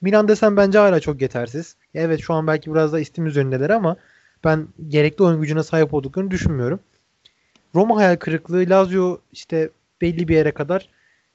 [0.00, 1.76] Milan desem bence hala çok yetersiz.
[1.94, 3.96] Evet şu an belki biraz da istim üzerindeler ama
[4.44, 6.80] ben gerekli oyun gücüne sahip olduklarını düşünmüyorum.
[7.74, 10.88] Roma hayal kırıklığı, Lazio işte belli bir yere kadar.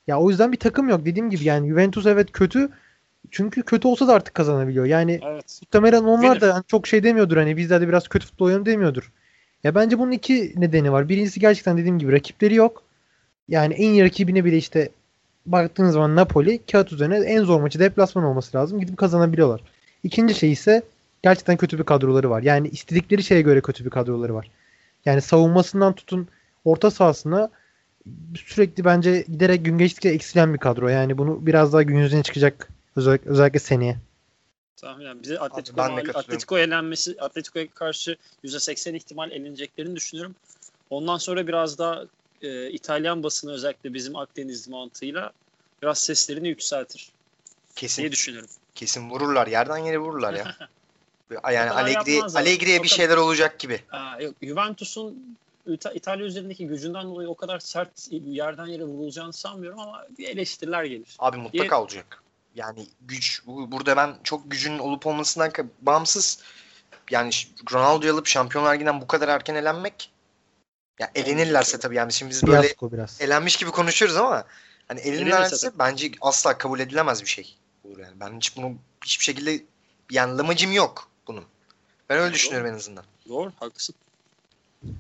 [0.08, 1.06] Ya o yüzden bir takım yok.
[1.06, 2.70] Dediğim gibi yani Juventus evet kötü.
[3.32, 4.86] Çünkü kötü olsa da artık kazanabiliyor.
[4.86, 5.60] Yani evet.
[5.62, 9.12] muhtemelen onlar da yani çok şey demiyordur hani bizler de biraz kötü futbol oynayalım demiyordur.
[9.64, 11.10] Ya bence bunun iki nedeni var.
[11.10, 12.84] Birincisi gerçekten dediğim gibi rakipleri yok.
[13.50, 14.90] Yani en iyi rakibine bile işte
[15.46, 18.80] baktığınız zaman Napoli kağıt üzerine en zor maçı deplasman olması lazım.
[18.80, 19.62] Gidip kazanabiliyorlar.
[20.04, 20.84] İkinci şey ise
[21.24, 22.42] gerçekten kötü bir kadroları var.
[22.42, 24.52] Yani istedikleri şeye göre kötü bir kadroları var.
[25.06, 26.28] Yani savunmasından tutun
[26.66, 27.50] orta sahasına
[28.36, 30.88] sürekli bence giderek gün geçtikçe eksilen bir kadro.
[30.88, 33.98] Yani bunu biraz daha gün yüzüne çıkacak özellikle, özellikle seneye.
[34.76, 35.82] Tahminen bize Atletico,
[36.14, 40.36] Atletico elenmesi, Atletico'ya karşı %80 ihtimal eleneceklerini düşünüyorum.
[40.90, 42.04] Ondan sonra biraz daha
[42.42, 45.32] e, İtalyan basını özellikle bizim Akdeniz mantığıyla
[45.82, 47.10] biraz seslerini yükseltir.
[47.76, 48.02] Kesin.
[48.02, 48.50] diye düşünüyorum.
[48.76, 49.48] Kesin vururlar.
[49.48, 50.56] Yerden yere vururlar ya.
[51.54, 53.82] yani Allegri, Allegri'ye bir şeyler olacak gibi.
[53.92, 55.38] Aa, yok, Juventus'un
[55.94, 61.16] İtalya üzerindeki gücünden dolayı o kadar sert yerden yere vurulacağını sanmıyorum ama bir eleştiriler gelir.
[61.20, 61.76] Abi mutlaka diye...
[61.76, 62.24] olacak.
[62.56, 66.40] Yani güç burada ben çok gücün olup olmasından bağımsız
[67.12, 67.32] yani
[67.74, 70.12] Ronaldo'yu alıp Şampiyonlar Ligi'nden bu kadar erken elenmek
[71.00, 73.22] ya elenirlerse tabii yani şimdi biz böyle biraz.
[73.22, 74.46] elenmiş gibi konuşuyoruz ama
[74.88, 77.58] hani elenirlerse bence asla kabul edilemez bir şey.
[77.98, 79.64] Yani ben hiç bunu hiçbir şekilde
[80.12, 81.44] yani lamacım yok bunun.
[82.10, 82.34] Ben öyle Doğru.
[82.34, 83.04] düşünüyorum en azından.
[83.30, 83.96] Doğru, haklısın.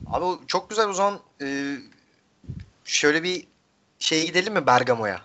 [0.08, 1.78] Abi çok güzel o zaman e,
[2.86, 3.48] şöyle bir
[4.00, 5.22] şeye gidelim mi Bergamo'ya?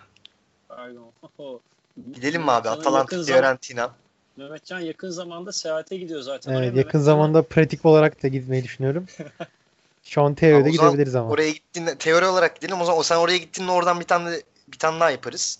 [0.69, 1.11] Bergamo.
[2.13, 2.69] Gidelim mi abi?
[2.69, 3.91] Atalanta Fiorentina.
[4.37, 6.53] Mehmetcan yakın zamanda seyahate gidiyor zaten.
[6.53, 9.05] Evet, yakın zamanda pratik olarak da gitmeyi düşünüyorum.
[10.03, 11.29] Şu an teoride abi gidebiliriz ama.
[11.29, 12.81] Oraya gittiğinde teori olarak gidelim.
[12.81, 15.59] O zaman o sen oraya gittiğinde oradan bir tane bir tane daha yaparız.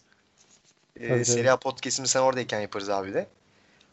[1.00, 3.28] Ee, Serie A podcast'imi sen oradayken yaparız abi de.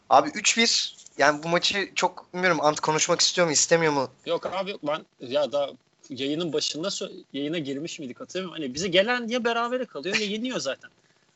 [0.09, 4.09] Abi 3-1 yani bu maçı çok bilmiyorum Ant konuşmak istiyor mu istemiyor mu?
[4.25, 5.69] Yok abi yok ben ya da
[6.09, 6.89] yayının başında
[7.33, 8.63] yayına girmiş miydik hatırlamıyorum.
[8.63, 10.89] Hani bize gelen ya berabere kalıyor ya yeniyor zaten.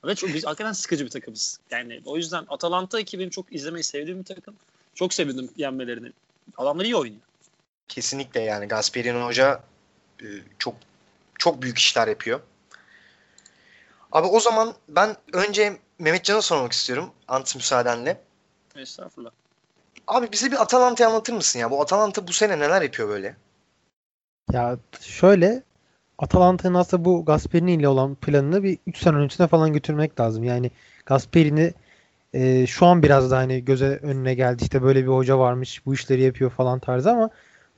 [0.06, 1.60] Ve çok biz hakikaten sıkıcı bir takımız.
[1.72, 4.56] Yani o yüzden Atalanta ekibini çok izlemeyi sevdiğim bir takım.
[4.96, 6.12] Çok sevindim yenmelerini.
[6.58, 7.22] Adamlar iyi oynuyor.
[7.88, 9.64] Kesinlikle yani Gasperini Hoca
[10.22, 10.28] e,
[10.60, 10.76] çok
[11.40, 12.40] çok büyük işler yapıyor.
[14.12, 17.12] Abi o zaman ben önce Mehmetcan'a sormak istiyorum.
[17.28, 18.22] Ant müsaadenle.
[18.76, 19.32] Estağfurullah.
[20.08, 21.72] Abi bize bir Atalanta'yı anlatır mısın ya?
[21.72, 23.36] Bu Atalanta bu sene neler yapıyor böyle?
[24.52, 25.64] Ya şöyle
[26.18, 30.44] Atalanta'nın aslında bu Gasperini ile olan planını bir 3 sene öncesine falan götürmek lazım.
[30.44, 30.72] Yani
[31.06, 31.74] Gasperini
[32.34, 34.64] e, şu an biraz da hani göze önüne geldi.
[34.64, 37.30] İşte böyle bir hoca varmış bu işleri yapıyor falan tarzı ama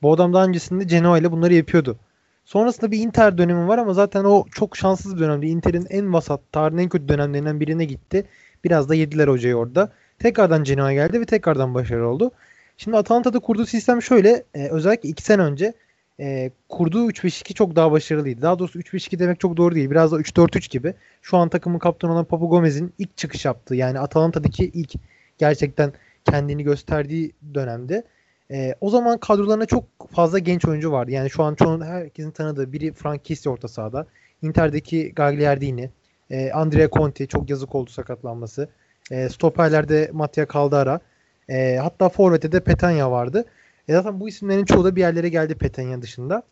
[0.02, 1.96] bu adam daha öncesinde Genoa ile bunları yapıyordu.
[2.44, 5.46] Sonrasında bir Inter dönemi var ama zaten o çok şanssız bir dönemdi.
[5.46, 8.26] Inter'in en vasat, tarihin en kötü dönemlerinden birine gitti.
[8.64, 9.92] Biraz da yediler hocayı orada.
[10.18, 12.30] Tekrardan Genoa geldi ve tekrardan başarılı oldu.
[12.76, 14.44] Şimdi Atalanta'da kurduğu sistem şöyle.
[14.54, 15.74] E, özellikle 2 sene önce
[16.20, 18.42] e, kurduğu 3-5-2 çok daha başarılıydı.
[18.42, 19.90] Daha doğrusu 3-5-2 demek çok doğru değil.
[19.90, 20.94] Biraz da 3-4-3 gibi.
[21.22, 24.92] Şu an takımın kaptanı olan Papu Gomez'in ilk çıkış yaptığı yani Atalanta'daki ilk
[25.38, 25.92] gerçekten
[26.24, 28.04] kendini gösterdiği dönemde
[28.50, 31.10] e, o zaman kadrolarına çok fazla genç oyuncu vardı.
[31.10, 34.06] Yani şu an çoğun herkesin tanıdığı biri Frank Kessie orta sahada.
[34.42, 35.90] Inter'deki Gagliardini,
[36.30, 38.68] e, Andrea Conti çok yazık oldu sakatlanması.
[39.10, 41.00] E, stoperlerde Mattia Caldara.
[41.48, 43.44] E, hatta Forvet'te de Petanya vardı.
[43.88, 46.42] E zaten bu isimlerin çoğu da bir yerlere geldi Petanya dışında.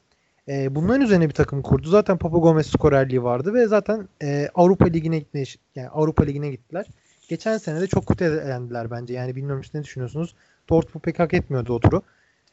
[0.49, 1.89] E, bunların üzerine bir takım kurdu.
[1.89, 5.45] Zaten Papa Gomez skorerliği vardı ve zaten e, Avrupa Ligi'ne gitme,
[5.75, 6.87] yani Avrupa Ligi'ne gittiler.
[7.29, 9.15] Geçen sene de çok kötü elendiler bence.
[9.15, 10.35] Yani bilmiyorum siz ne düşünüyorsunuz?
[10.69, 12.03] Dortmund pek hak etmiyordu o turu.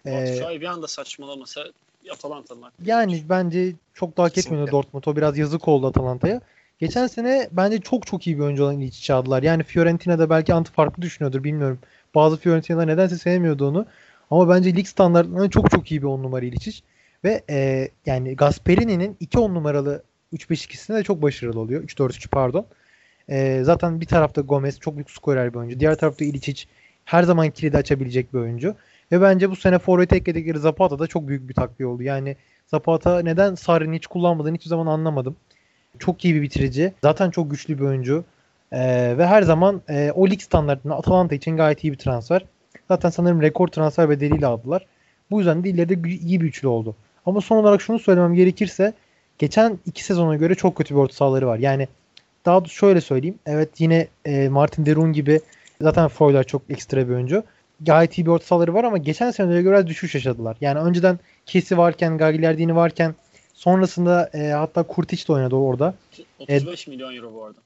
[0.05, 1.61] Ee, Şu bir anda saçmalamasa
[2.11, 5.03] Atalanta'nın Yani bence çok da hak etmiyordu Dortmund.
[5.05, 6.41] O biraz yazık oldu Atalanta'ya.
[6.79, 9.43] Geçen sene bence çok çok iyi bir oyuncu olan İliç'i çağırdılar.
[9.43, 11.79] Yani Fiorentina'da belki anti farklı düşünüyordur bilmiyorum.
[12.15, 13.85] Bazı Fiorentina'lar nedense sevmiyordu onu.
[14.31, 16.81] Ama bence lig standartlarında çok çok iyi bir on numara İliçic.
[17.23, 21.83] Ve e, yani Gasperini'nin 2 on numaralı 3-5-2'sinde de çok başarılı oluyor.
[21.83, 22.65] 3-4-3 pardon.
[23.29, 25.79] E, zaten bir tarafta Gomez çok büyük skorer bir oyuncu.
[25.79, 26.65] Diğer tarafta İliçic
[27.05, 28.75] her zaman kilidi açabilecek bir oyuncu.
[29.11, 32.03] Ve bence bu sene forvet ekledikleri Zapata da çok büyük bir takviye oldu.
[32.03, 32.35] Yani
[32.67, 35.35] Zapata neden Sarri'ni hiç kullanmadığını hiçbir zaman anlamadım.
[35.99, 36.93] Çok iyi bir bitirici.
[37.01, 38.23] Zaten çok güçlü bir oyuncu.
[38.71, 42.45] Ee, ve her zaman e, o lig standartında Atalanta için gayet iyi bir transfer.
[42.87, 44.85] Zaten sanırım rekor transfer bedeliyle aldılar.
[45.31, 46.95] Bu yüzden de ileride iyi bir üçlü oldu.
[47.25, 48.93] Ama son olarak şunu söylemem gerekirse
[49.37, 51.57] geçen iki sezona göre çok kötü bir orta sahaları var.
[51.57, 51.87] Yani
[52.45, 53.39] daha şöyle söyleyeyim.
[53.45, 55.41] Evet yine e, Martin Derun gibi
[55.81, 57.43] zaten Freuler çok ekstra bir oyuncu.
[57.81, 60.57] Gayet iyi bir orta sahaları var ama geçen senelere göre düşüş yaşadılar.
[60.61, 63.15] Yani önceden Kesi varken, Gagliardini varken
[63.53, 65.93] sonrasında e, hatta Kurtic de oynadı orada.
[66.39, 67.57] 35 e, milyon euro bu arada.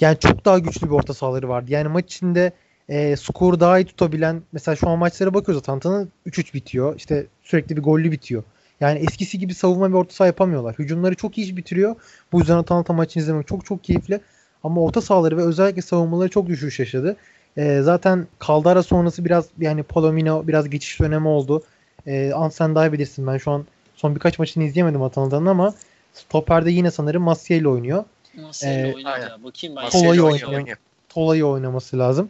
[0.00, 1.72] Yani çok daha güçlü bir orta sahaları vardı.
[1.72, 2.52] Yani maç içinde
[2.88, 6.96] e, skoru daha iyi tutabilen mesela şu an maçlara bakıyoruz Atalanta'nın 3-3 bitiyor.
[6.96, 8.42] İşte sürekli bir gollü bitiyor.
[8.80, 10.74] Yani eskisi gibi savunma ve orta saha yapamıyorlar.
[10.78, 11.96] Hücumları çok iyi bitiriyor.
[12.32, 14.20] Bu yüzden Atalanta maçını izlemek çok çok keyifli.
[14.64, 17.16] Ama orta sahaları ve özellikle savunmaları çok düşüş yaşadı.
[17.56, 21.62] E, zaten Caldara sonrası biraz yani Palomino biraz geçiş dönemi oldu.
[22.06, 23.64] E, Ansen daha bilirsin ben şu an
[23.96, 25.74] son birkaç maçını izleyemedim Atalanta'nın ama
[26.12, 28.04] stoperde yine sanırım Masya ile oynuyor.
[28.42, 29.38] Masya ile ee, oynuyor ya.
[29.44, 29.88] Bakayım ben.
[29.90, 30.48] Tola'yı oynuyor.
[30.48, 30.76] oynuyor.
[31.08, 32.28] Tola'yı oynaması lazım.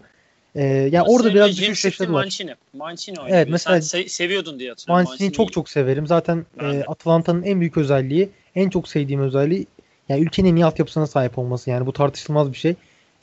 [0.54, 2.20] Ee, yani Aslında orada biraz düşüş yaşadılar.
[2.20, 2.54] Mancini.
[2.72, 3.36] Mancini oynuyor.
[3.36, 5.04] Evet, mesela Sen se- seviyordun diye hatırlıyorum.
[5.08, 6.06] Mancini'yi çok çok severim.
[6.06, 9.66] Zaten e, Atalanta'nın en büyük özelliği, en çok sevdiğim özelliği
[10.08, 11.70] yani ülkenin en iyi altyapısına sahip olması.
[11.70, 12.74] Yani bu tartışılmaz bir şey.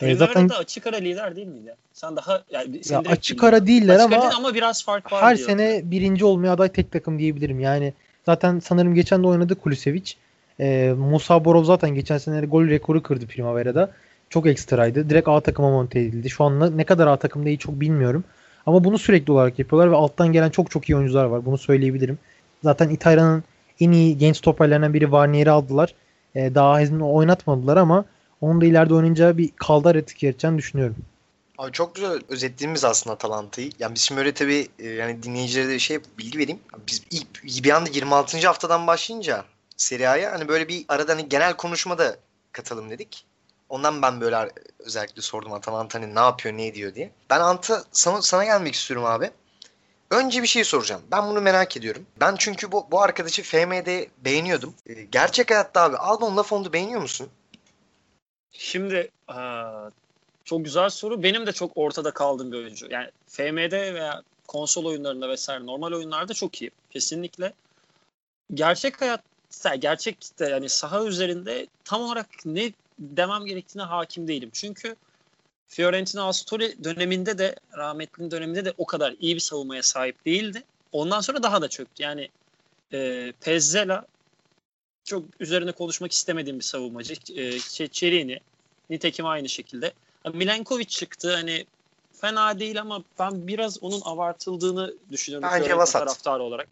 [0.01, 1.75] E, zaten açık ara lider değil miydi?
[1.93, 5.49] Sen daha yani ya açık ara değiller açık ama, ama biraz fark var her diyor.
[5.49, 7.59] sene birinci olmaya aday tek takım diyebilirim.
[7.59, 7.93] Yani
[8.25, 10.13] zaten sanırım geçen de oynadı Kulisevic.
[10.59, 13.91] E, Musa Borov zaten geçen sene gol rekoru kırdı Primavera'da
[14.31, 15.09] çok ekstraydı.
[15.09, 16.29] Direkt A takıma monte edildi.
[16.29, 18.23] Şu an ne kadar A takımda iyi çok bilmiyorum.
[18.65, 21.45] Ama bunu sürekli olarak yapıyorlar ve alttan gelen çok çok iyi oyuncular var.
[21.45, 22.19] Bunu söyleyebilirim.
[22.63, 23.43] Zaten İtalya'nın
[23.79, 25.95] en iyi genç stoperlerinden biri Varnier'i aldılar.
[26.35, 28.05] Ee, daha hezini oynatmadılar ama
[28.41, 30.95] onun da ileride oynayınca bir kaldar etki yaratacağını düşünüyorum.
[31.57, 33.71] Abi çok güzel özettiğimiz aslında Atalanta'yı.
[33.79, 36.59] Yani biz şimdi öyle tabii e, yani dinleyicilere de şey bilgi vereyim.
[36.87, 38.47] Biz ilk, bir anda 26.
[38.47, 39.45] haftadan başlayınca
[39.77, 42.15] Serie A'ya hani böyle bir arada hani genel konuşmada
[42.51, 43.25] katalım dedik.
[43.71, 47.11] Ondan ben böyle özellikle sordum Atalanta hani ne yapıyor ne ediyor diye.
[47.29, 49.31] Ben Anta sana, sana gelmek istiyorum abi.
[50.09, 51.01] Önce bir şey soracağım.
[51.11, 52.05] Ben bunu merak ediyorum.
[52.19, 54.73] Ben çünkü bu, bu arkadaşı FM'de beğeniyordum.
[54.87, 57.29] Ee, gerçek hayatta abi Albon Lafond'u beğeniyor musun?
[58.51, 59.11] Şimdi
[60.45, 61.23] çok güzel soru.
[61.23, 62.87] Benim de çok ortada kaldığım bir oyuncu.
[62.89, 66.71] Yani FM'de veya konsol oyunlarında vesaire normal oyunlarda çok iyi.
[66.89, 67.53] Kesinlikle.
[68.53, 69.21] Gerçek hayat
[69.79, 74.49] gerçekte yani saha üzerinde tam olarak ne demem gerektiğine hakim değilim.
[74.53, 74.95] Çünkü
[75.67, 80.63] Fiorentina Astori döneminde de rahmetlinin döneminde de o kadar iyi bir savunmaya sahip değildi.
[80.91, 82.03] Ondan sonra daha da çöktü.
[82.03, 82.29] Yani
[82.93, 84.05] e, Pezzela
[85.03, 87.13] çok üzerine konuşmak istemediğim bir savunmacı.
[87.13, 87.59] E,
[87.89, 88.39] Çerini
[88.89, 89.93] nitekim aynı şekilde.
[90.33, 91.35] Milenkovic çıktı.
[91.35, 91.65] Hani
[92.13, 95.49] fena değil ama ben biraz onun abartıldığını düşünüyorum.
[95.51, 96.01] Bence vasat.
[96.01, 96.67] Taraftarı olarak.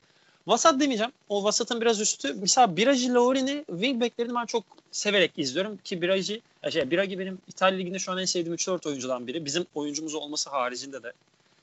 [0.50, 1.12] Vasat demeyeceğim.
[1.30, 2.34] O vasatın biraz üstü.
[2.34, 8.00] Mesela Biragi Laurini wingbacklerini ben çok severek izliyorum ki Biragi, şey, Biragi benim İtalya Ligi'nde
[8.00, 9.46] şu an en sevdiğim 3-4 oyuncudan biri.
[9.46, 11.14] Bizim oyuncumuz olması haricinde de.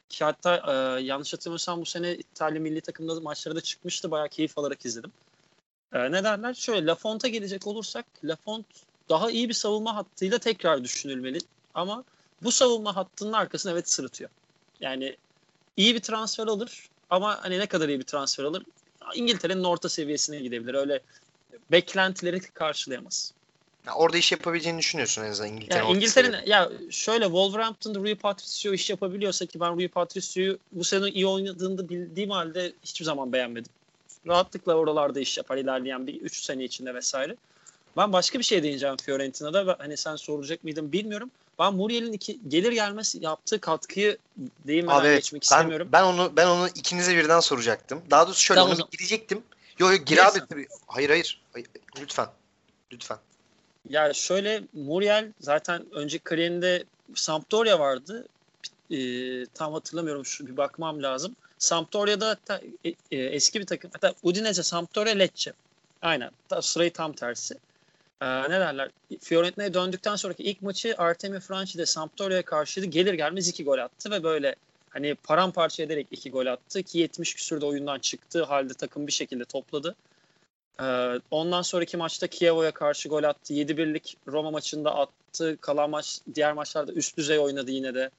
[0.09, 4.11] Ki hatta e, yanlış hatırlamıyorsam bu sene İtalya milli takımda maçlara da çıkmıştı.
[4.11, 5.13] Bayağı keyif alarak izledim.
[5.93, 6.55] E, ne derler?
[6.55, 8.67] Şöyle Lafont'a gelecek olursak Lafont
[9.09, 11.39] daha iyi bir savunma hattıyla tekrar düşünülmeli.
[11.75, 12.05] Ama
[12.43, 14.31] bu savunma hattının arkasını evet sırıtıyor.
[14.81, 15.17] Yani
[15.77, 18.63] iyi bir transfer alır ama hani ne kadar iyi bir transfer alır?
[19.15, 20.75] İngiltere'nin orta seviyesine gidebilir.
[20.75, 21.01] Öyle
[21.71, 23.33] beklentileri karşılayamaz.
[23.87, 25.79] Ya orada iş yapabileceğini düşünüyorsun en azından İngiltere.
[25.79, 31.09] Yani İngiltere'nin ya şöyle Wolverhampton'da Rui Patricio iş yapabiliyorsa ki ben Rui Patricio'yu bu sene
[31.09, 33.73] iyi oynadığını bildiğim halde hiçbir zaman beğenmedim.
[34.27, 37.37] Rahatlıkla oralarda iş yapar ilerleyen bir 3 sene içinde vesaire.
[37.97, 41.31] Ben başka bir şey değineceğim Fiorentina'da hani sen soracak mıydın bilmiyorum.
[41.59, 44.19] Ben Muriel'in iki, gelir gelmez yaptığı katkıyı
[44.67, 45.89] değinmeden Abi geçmek ben, istemiyorum.
[45.93, 48.03] ben onu ben onu ikinize birden soracaktım.
[48.11, 49.43] Daha doğrusu şöyle Tamam, onu girecektim.
[49.79, 50.67] Yok yok gir abi tabii.
[50.87, 51.43] Hayır hayır.
[51.53, 51.67] Hayır,
[52.01, 52.29] Lütfen.
[52.93, 53.19] Lütfen.
[53.91, 58.27] Ya şöyle Muriel zaten önceki kariyerinde Sampdoria vardı.
[58.91, 61.37] Ee, tam hatırlamıyorum şu bir bakmam lazım.
[61.59, 65.53] Sampdoria'da hatta e, e, eski bir takım hatta Udinese, Sampdoria, Lecce.
[66.03, 66.31] Aynen.
[66.49, 67.55] Ta, sırayı tam tersi.
[68.23, 68.91] Ee, ne derler?
[69.21, 72.87] Fiorentina'ya döndükten sonraki ilk maçı Artemi Franchi'de Sampdoria'ya karşıydı.
[72.87, 74.57] Gelir gelmez iki gol attı ve böyle
[74.91, 79.45] hani paramparça ederek iki gol attı ki 70 küsürde oyundan çıktığı halde takım bir şekilde
[79.45, 79.95] topladı.
[80.81, 83.55] Ee, ondan sonraki maçta Kievo'ya karşı gol attı.
[83.55, 85.57] 7-1'lik Roma maçında attı.
[85.61, 88.11] Kalan maç diğer maçlarda üst düzey oynadı yine de.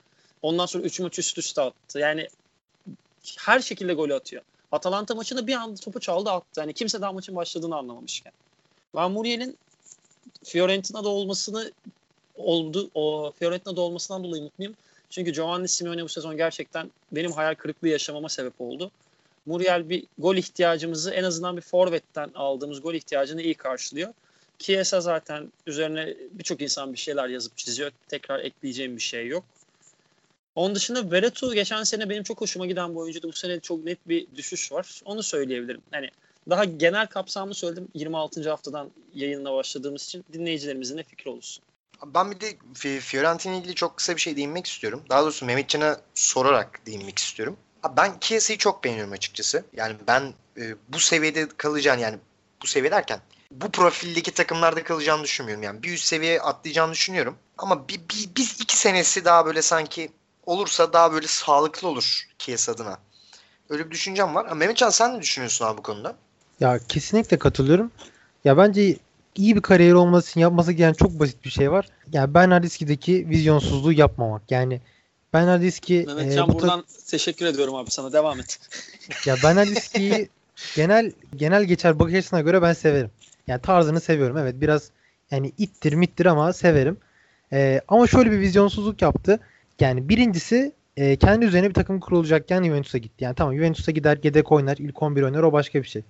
[0.41, 1.99] Ondan sonra 3 maç üst üste attı.
[1.99, 2.27] Yani
[3.39, 4.43] her şekilde gol atıyor.
[4.71, 6.59] Atalanta maçında bir anda topu çaldı attı.
[6.59, 8.33] Yani kimse daha maçın başladığını anlamamışken.
[8.95, 9.57] Ben Muriel'in
[10.47, 11.71] Fiorentina'da olmasını
[12.35, 12.89] oldu.
[12.93, 14.75] O Fiorentina'da olmasından dolayı mutluyum.
[15.09, 18.91] Çünkü Giovanni Simeone bu sezon gerçekten benim hayal kırıklığı yaşamama sebep oldu.
[19.45, 24.13] Muriel bir gol ihtiyacımızı en azından bir forvetten aldığımız gol ihtiyacını iyi karşılıyor.
[24.59, 27.91] Chiesa zaten üzerine birçok insan bir şeyler yazıp çiziyor.
[28.07, 29.43] Tekrar ekleyeceğim bir şey yok.
[30.55, 33.27] Onun dışında Veretu geçen sene benim çok hoşuma giden bir oyuncuydu.
[33.27, 35.01] Bu sene çok net bir düşüş var.
[35.05, 35.81] Onu söyleyebilirim.
[35.91, 36.09] Hani
[36.49, 38.49] daha genel kapsamlı söyledim 26.
[38.49, 41.63] haftadan yayınla başladığımız için dinleyicilerimizin de fikri olsun.
[42.05, 45.03] Ben bir de Fi- Fiorentina ilgili çok kısa bir şey değinmek istiyorum.
[45.09, 47.57] Daha doğrusu Mehmetcan'a sorarak değinmek istiyorum.
[47.97, 49.65] Ben Chiesa'yı çok beğeniyorum açıkçası.
[49.73, 52.17] Yani ben e, bu seviyede kalacağını yani
[52.61, 53.19] bu seviye derken
[53.51, 55.63] bu profildeki takımlarda kalacağını düşünmüyorum.
[55.63, 57.37] Yani bir üst seviyeye atlayacağını düşünüyorum.
[57.57, 60.11] Ama bir, bir, biz iki senesi daha böyle sanki
[60.45, 62.99] olursa daha böyle sağlıklı olur Chiesa adına.
[63.69, 64.45] Öyle bir düşüncem var.
[64.45, 66.15] Ama Mehmetcan sen ne düşünüyorsun abi bu konuda?
[66.59, 67.91] Ya kesinlikle katılıyorum.
[68.45, 68.97] Ya bence
[69.35, 71.87] iyi bir kariyer olması için yapması gereken çok basit bir şey var.
[72.13, 74.51] Ya Bernardeschi'deki vizyonsuzluğu yapmamak.
[74.51, 74.81] Yani
[75.33, 78.13] Bernardeschi Mehmetcan e, bu ta- buradan teşekkür ediyorum abi sana.
[78.13, 78.59] Devam et.
[79.25, 80.29] ya Bernardeschi'yi
[80.75, 83.11] genel genel geçer bakış açısına göre ben severim.
[83.47, 84.37] Yani tarzını seviyorum.
[84.37, 84.91] Evet biraz
[85.31, 86.97] yani ittir mittir ama severim.
[87.53, 89.39] E, ama şöyle bir vizyonsuzluk yaptı.
[89.79, 93.23] Yani birincisi e, kendi üzerine bir takım kurulacakken Juventus'a gitti.
[93.23, 96.03] Yani tamam Juventus'a gider yedek oynar, ilk 11 oynar o başka bir şey.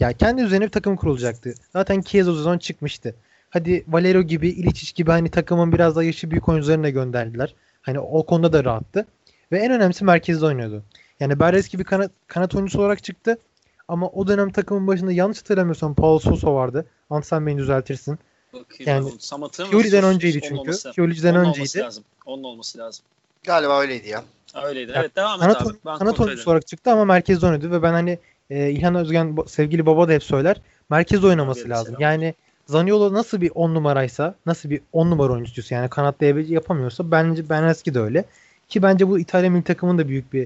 [0.00, 1.54] Ya kendi üzerine bir takım kurulacaktı.
[1.72, 3.14] Zaten Chiesa o sezon çıkmıştı.
[3.50, 7.54] Hadi Valero gibi, Ilicic gibi hani takımın biraz daha yaşı büyük oyuncularını da gönderdiler.
[7.82, 9.06] Hani o konuda da rahattı.
[9.52, 10.82] Ve en önemlisi merkezde oynuyordu.
[11.20, 13.38] Yani Berreski bir kanat, kanat oyuncusu olarak çıktı.
[13.88, 16.86] Ama o dönem takımın başında yanlış hatırlamıyorsam Paul Sousa vardı.
[17.10, 18.18] Antsan beni düzeltirsin.
[18.52, 19.24] Bakayım Yani sus,
[20.04, 20.54] önceydi çünkü.
[20.54, 20.92] olması
[21.34, 21.78] önceydi.
[21.78, 22.04] lazım.
[22.26, 23.04] Onun olması lazım.
[23.44, 24.24] Galiba öyleydi ya.
[24.64, 24.90] Öyleydi.
[24.90, 25.76] Ya, Evet devam et Kanat, abi.
[25.86, 28.18] Ben kanat oyuncusu olarak çıktı ama merkezde oynadı ve ben hani
[28.50, 30.60] e, İlhan Özgen sevgili baba da hep söyler.
[30.90, 31.86] Merkezde oynaması de lazım.
[31.86, 32.00] selam.
[32.00, 32.34] Yani
[32.66, 37.94] Zaniolo nasıl bir 10 numaraysa, nasıl bir 10 numara oyuncusu yani yapabil- yapamıyorsa bence Bernardeschi
[37.94, 38.24] de öyle.
[38.68, 40.42] Ki bence bu İtalya milli takımın da büyük bir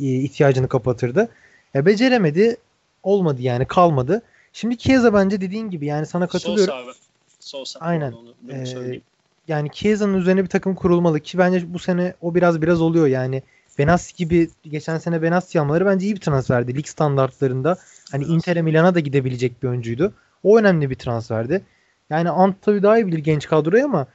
[0.00, 1.28] e, ihtiyacını kapatırdı.
[1.74, 2.56] E, beceremedi.
[3.02, 4.22] Olmadı yani kalmadı.
[4.52, 6.74] Şimdi Chiesa bence dediğin gibi yani sana katılıyorum.
[6.74, 6.92] Sosa abi.
[7.40, 7.80] Sosa.
[7.80, 8.12] Aynen.
[8.12, 9.02] Onu, bunu Ee, söyleyeyim.
[9.48, 13.42] yani Chiesa'nın üzerine bir takım kurulmalı ki bence bu sene o biraz biraz oluyor yani.
[13.78, 17.78] Benassi gibi geçen sene Benassi almaları bence iyi bir transferdi lig standartlarında.
[18.10, 18.24] Hani.
[18.24, 20.12] Inter'e Milan'a da gidebilecek bir oyuncuydu.
[20.42, 21.64] O önemli bir transferdi.
[22.10, 24.06] Yani Ant tabii daha iyi bilir genç kadroyu ama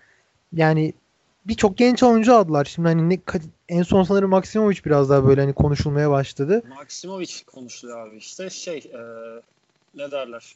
[0.53, 0.93] yani
[1.45, 2.65] birçok genç oyuncu aldılar.
[2.65, 3.19] Şimdi hani ne,
[3.69, 6.63] en son sanırım Maksimovic biraz daha böyle hani konuşulmaya başladı.
[6.69, 9.01] Maksimovic konuşuluyor abi işte şey e,
[9.95, 10.55] ne derler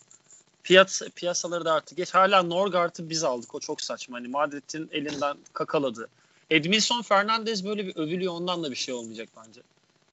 [0.64, 2.14] Piyas, piyasaları da artık geç.
[2.14, 3.56] Hala Norgard'ı biz aldık.
[3.56, 4.18] O çok saçma.
[4.18, 6.08] Hani Madrid'in elinden kakaladı.
[6.50, 8.34] Edmilson Fernandez böyle bir övülüyor.
[8.34, 9.62] Ondan da bir şey olmayacak bence.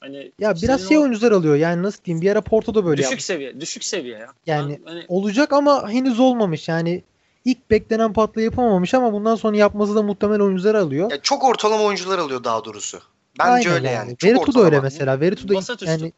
[0.01, 1.57] Hani Ya biraz şey o oyuncular alıyor.
[1.57, 2.23] Yani nasıl diyeyim?
[2.23, 3.25] Bir ara Porto'da böyle düşük yapmış.
[3.25, 3.61] seviye.
[3.61, 4.29] Düşük seviye ya.
[4.47, 6.69] Yani Ben- hani olacak ama henüz olmamış.
[6.69, 7.03] Yani
[7.45, 11.11] ilk beklenen patlayı yapamamış ama bundan sonra yapması da muhtemel oyuncular alıyor.
[11.11, 13.01] Ya çok ortalama oyuncular alıyor daha doğrusu.
[13.39, 14.17] Bence Aynen öyle yani.
[14.17, 15.21] Çok Veretu da öyle mesela.
[15.21, 15.87] Veretu da üstü.
[15.87, 16.13] yani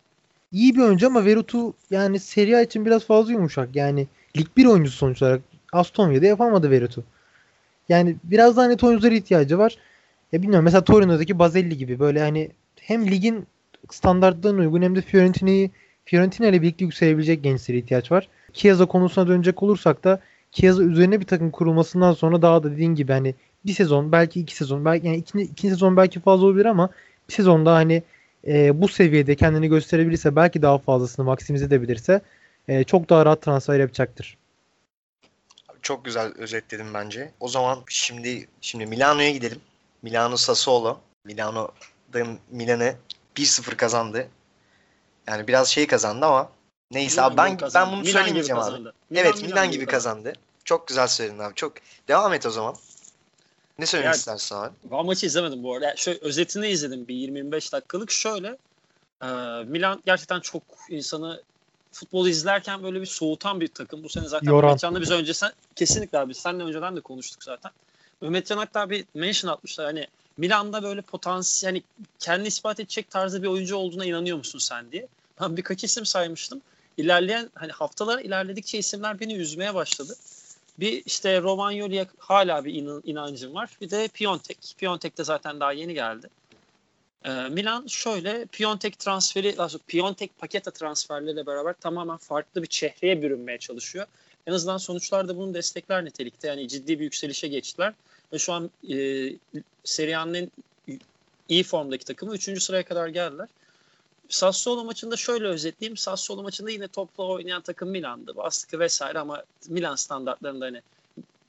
[0.53, 3.77] iyi bir oyuncu ama Veretu yani Serie A için biraz fazla yumuşak.
[3.77, 5.41] Yani Lig 1 oyuncusu sonuç olarak.
[5.73, 7.05] Aston Villa'da yapamadı Veretu.
[7.89, 9.79] Yani biraz daha net oyunculara ihtiyacı var.
[10.33, 13.47] Ya bilmiyorum mesela Torino'daki Bazelli gibi böyle hani hem ligin
[13.91, 15.71] standartlarına uygun hem de Fiorentina'yı
[16.05, 18.29] Fiorentina ile birlikte yükselebilecek gençlere ihtiyaç var.
[18.53, 20.21] Chiesa konusuna dönecek olursak da
[20.53, 23.35] Chiesa üzerine bir takım kurulmasından sonra daha da dediğin gibi hani
[23.67, 26.91] bir sezon belki iki sezon belki yani iki, iki sezon belki fazla olabilir ama
[27.29, 28.03] bir sezon daha hani
[28.47, 32.21] e, bu seviyede kendini gösterebilirse belki daha fazlasını maksimize edebilirse
[32.69, 34.37] e, çok daha rahat transfer yapacaktır.
[35.83, 37.31] Çok güzel özetledim bence.
[37.41, 39.59] O zaman şimdi şimdi Milano'ya gidelim.
[40.07, 40.99] Milano Sassuolo.
[41.25, 42.95] Milano'da Milan'ı
[43.37, 44.29] 1-0 kazandı.
[45.29, 46.51] Yani biraz şey kazandı ama
[46.91, 47.87] neyse Milan abi ben kazandı.
[47.87, 48.71] ben bunu Milan söylemeyeceğim gibi abi.
[48.71, 48.95] kazandı.
[49.15, 50.33] evet Milan, gibi kazandı.
[50.65, 51.55] Çok güzel söyledin abi.
[51.55, 51.73] Çok
[52.09, 52.75] devam et o zaman.
[53.79, 54.73] Ne söylemek Yani- istersin abi?
[54.85, 55.87] Ben maçı izlemedim bu arada.
[55.87, 58.11] Yani şöyle özetini izledim bir 20-25 dakikalık.
[58.11, 58.57] Şöyle
[59.23, 59.27] e,
[59.67, 61.43] Milan gerçekten çok insanı
[61.93, 64.05] futbolu izlerken böyle bir soğutan bir takım.
[64.05, 64.65] Bu sene zaten Yoran.
[64.65, 67.71] Mehmetcan'la biz önce sen, kesinlikle abi senle önceden de konuştuk zaten.
[68.21, 71.83] Mehmetcan hatta bir mention atmışlar hani Milan'da böyle potansiyel yani
[72.19, 75.07] kendini ispat edecek tarzda bir oyuncu olduğuna inanıyor musun sen diye.
[75.41, 76.63] Ben birkaç isim saymıştım.
[76.97, 80.17] İlerleyen hani haftalar ilerledikçe isimler beni üzmeye başladı.
[80.81, 83.71] Bir işte Romagnoli'ye hala bir inan- inancım var.
[83.81, 84.59] Bir de Piontek.
[84.79, 86.29] Piontek de zaten daha yeni geldi.
[87.25, 94.07] Ee, Milan şöyle Piontek transferi, Piontek paketa transferleriyle beraber tamamen farklı bir çehreye bürünmeye çalışıyor.
[94.47, 96.49] En azından sonuçlar da bunu destekler nitelikte.
[96.49, 97.95] Yani ciddi bir yükselişe geçtiler.
[98.33, 98.97] Ve şu an e,
[99.85, 100.51] Serie A'nın en
[101.49, 102.63] iyi formdaki takımı 3.
[102.63, 103.49] sıraya kadar geldiler.
[104.29, 105.97] Sassuolo maçında şöyle özetleyeyim.
[105.97, 108.37] Sassuolo maçında yine topla oynayan takım Milan'dı.
[108.37, 110.83] Baskı vesaire ama Milan standartlarında hani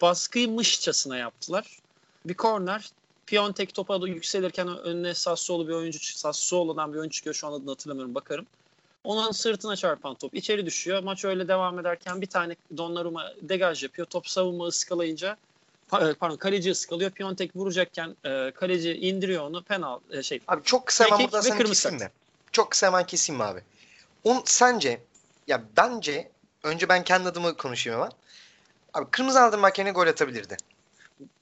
[0.02, 1.80] baskıyı mışçasına yaptılar.
[2.26, 2.90] Bir korner.
[3.26, 7.34] Piontek topa da yükselirken önüne Sassuolo bir oyuncu Sassuolo'dan bir oyuncu çıkıyor.
[7.34, 8.46] Şu an adını hatırlamıyorum bakarım.
[9.08, 11.04] Onun sırtına çarpan top içeri düşüyor.
[11.04, 14.08] Maç öyle devam ederken bir tane Donnarumma degaj yapıyor.
[14.08, 15.38] Top savunma ıskalayınca
[15.92, 17.12] pa- pardon kaleci ıskalıyor.
[17.12, 19.64] Piontek vuracakken e, kaleci indiriyor onu.
[19.64, 22.12] Penal e, şey Abi çok kısa hemen burada seni keseyim mi?
[22.52, 23.64] Çok kısa hemen keseyim mi abi?
[24.24, 25.04] On, sence
[25.48, 26.32] ya bence
[26.64, 28.12] önce ben kendi adımı konuşayım hemen.
[28.94, 30.58] Abi kırmızı aldırmak yerine gol atabilirdi.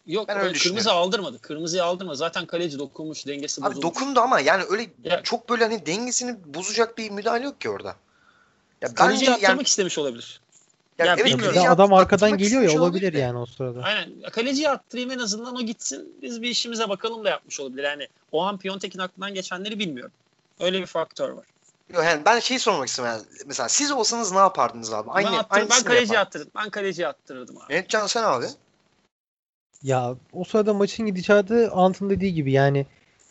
[0.05, 1.39] Yok Ben öyle kırmızı aldırmadı.
[1.39, 2.15] Kırmızıyı aldırma.
[2.15, 3.83] Zaten kaleci dokunmuş, dengesi Abi bozulmuş.
[3.83, 7.95] dokundu ama yani öyle Ya- çok böyle hani dengesini bozacak bir müdahale yok ki orada.
[8.81, 10.41] Ya Kaleci bence yaptırmak yani, istemiş olabilir.
[10.97, 11.61] yani ya evet, bilmiyorum.
[11.69, 13.19] Adam arkadan geliyor ya olabilir de.
[13.19, 13.81] yani o sırada.
[13.81, 14.21] Aynen.
[14.31, 16.15] Kaleciyi attırayım en azından o gitsin.
[16.21, 17.83] Biz bir işimize bakalım da yapmış olabilir.
[17.83, 20.11] Yani o an Piontek'in aklından geçenleri bilmiyorum.
[20.59, 21.45] Öyle bir faktör var.
[21.93, 23.25] Yok, yani ben şey sormak istiyorum yani.
[23.45, 25.11] Mesela siz olsanız ne yapardınız abi?
[25.11, 26.27] Aynı, ben, attır, ben kaleci yapar.
[26.27, 26.51] attırırdım.
[26.55, 27.65] Ben kaleci attırırdım abi.
[27.69, 28.45] Evet Can sen abi.
[29.85, 32.85] Ya o sırada maçın gidişatı Ant'ın dediği gibi yani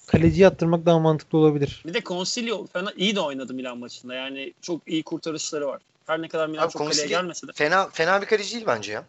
[0.07, 1.83] kaleci yattırmak daha mantıklı olabilir.
[1.87, 4.15] Bir de Consilio fena iyi de oynadı Milan maçında.
[4.15, 5.81] Yani çok iyi kurtarışları var.
[6.07, 7.53] Her ne kadar Milan Abi çok kaleye Consilio- gelmese de.
[7.55, 8.99] Fena fena bir kaleci değil bence ya.
[8.99, 9.05] Ya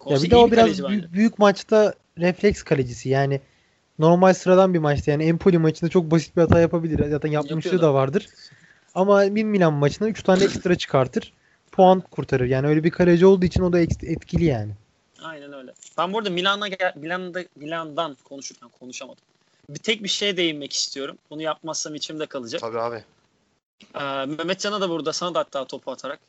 [0.00, 0.92] Consilio bir de o biraz kaleci bence.
[0.98, 3.08] büyük, büyük maçta refleks kalecisi.
[3.08, 3.40] Yani
[3.98, 7.10] normal sıradan bir maçta yani Empoli maçında çok basit bir hata yapabilir.
[7.10, 8.28] Zaten yapmışlığı Yapıyor da vardır.
[8.94, 11.32] Ama bir Milan maçında 3 tane ekstra çıkartır.
[11.72, 12.46] Puan kurtarır.
[12.46, 14.72] Yani öyle bir kaleci olduğu için o da etkili yani.
[15.22, 15.72] Aynen öyle.
[15.98, 19.22] Ben burada Milan'a Milan'da Milan'dan konuşurken konuşamadım.
[19.68, 21.18] Bir tek bir şeye değinmek istiyorum.
[21.30, 22.60] Bunu yapmazsam içimde kalacak.
[22.60, 23.04] Tabii abi.
[23.94, 26.20] Ee, Mehmetcan'a da burada sana da hatta topu atarak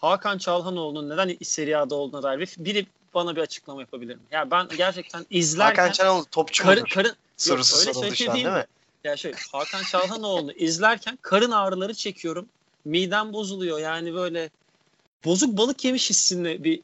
[0.00, 4.22] Hakan Çalhanoğlu'nun neden Serie A'da olduğuna dair bir, biri bana bir açıklama yapabilir mi?
[4.30, 6.94] Ya ben gerçekten izlerken Hakan Çanoğlu topçu karın, mudur?
[6.94, 8.52] karın Sorusu Yok, öyle şey değil mi?
[8.52, 8.64] mi?
[9.04, 12.46] ya şöyle Hakan Çalhanoğlu'nu izlerken karın ağrıları çekiyorum.
[12.84, 13.78] Midem bozuluyor.
[13.78, 14.50] Yani böyle
[15.24, 16.82] bozuk balık yemiş hissinde bir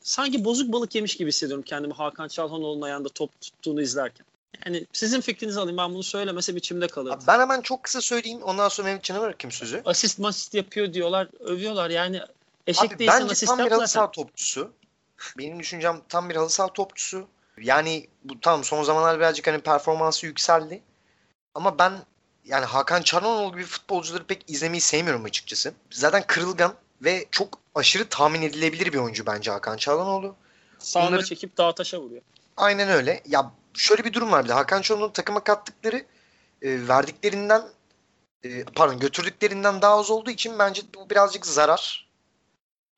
[0.00, 4.26] sanki bozuk balık yemiş gibi hissediyorum kendimi Hakan Çalhanoğlu'nun ayağında top tuttuğunu izlerken.
[4.66, 5.78] Yani sizin fikrinizi alayım.
[5.78, 7.24] Ben bunu söylemesem içimde kalırdı.
[7.26, 8.42] Ben hemen çok kısa söyleyeyim.
[8.42, 9.82] Ondan sonra Mehmet Can'a bırakayım sözü.
[9.84, 11.28] Asist masist yapıyor diyorlar.
[11.40, 11.90] Övüyorlar.
[11.90, 12.20] Yani
[12.66, 14.72] eşek Abi değilsen asist tam bir halı saha topçusu.
[15.38, 17.26] Benim düşüncem tam bir halı saha topçusu.
[17.62, 20.82] Yani bu tam son zamanlar birazcık hani performansı yükseldi.
[21.54, 21.92] Ama ben
[22.44, 25.74] yani Hakan Çalhanoğlu gibi futbolcuları pek izlemeyi sevmiyorum açıkçası.
[25.90, 30.36] Zaten kırılgan ve çok aşırı tahmin edilebilir bir oyuncu bence Hakan Çalhanoğlu.
[30.78, 32.22] Sağına Bunları- çekip dağa taşa vuruyor.
[32.56, 33.22] Aynen öyle.
[33.26, 35.96] Ya şöyle bir durum var bir de Hakan Çalhanoğlu'nun takıma kattıkları
[36.62, 37.62] e, verdiklerinden
[38.44, 42.08] e, pardon götürdüklerinden daha az olduğu için bence bu birazcık zarar.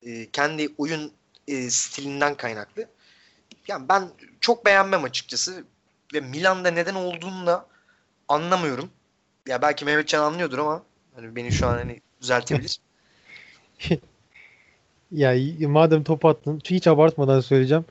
[0.02, 1.12] E, kendi oyun
[1.48, 2.86] e, stilinden kaynaklı.
[3.68, 4.10] Yani ben
[4.40, 5.64] çok beğenmem açıkçası
[6.14, 7.66] ve Milan'da neden olduğunu da
[8.28, 8.90] anlamıyorum.
[9.46, 10.82] Ya belki Mehmetcan anlıyordur ama
[11.14, 12.80] hani beni şu an hani düzeltebilir.
[15.12, 15.34] Ya
[15.68, 17.84] madem top attın hiç abartmadan söyleyeceğim.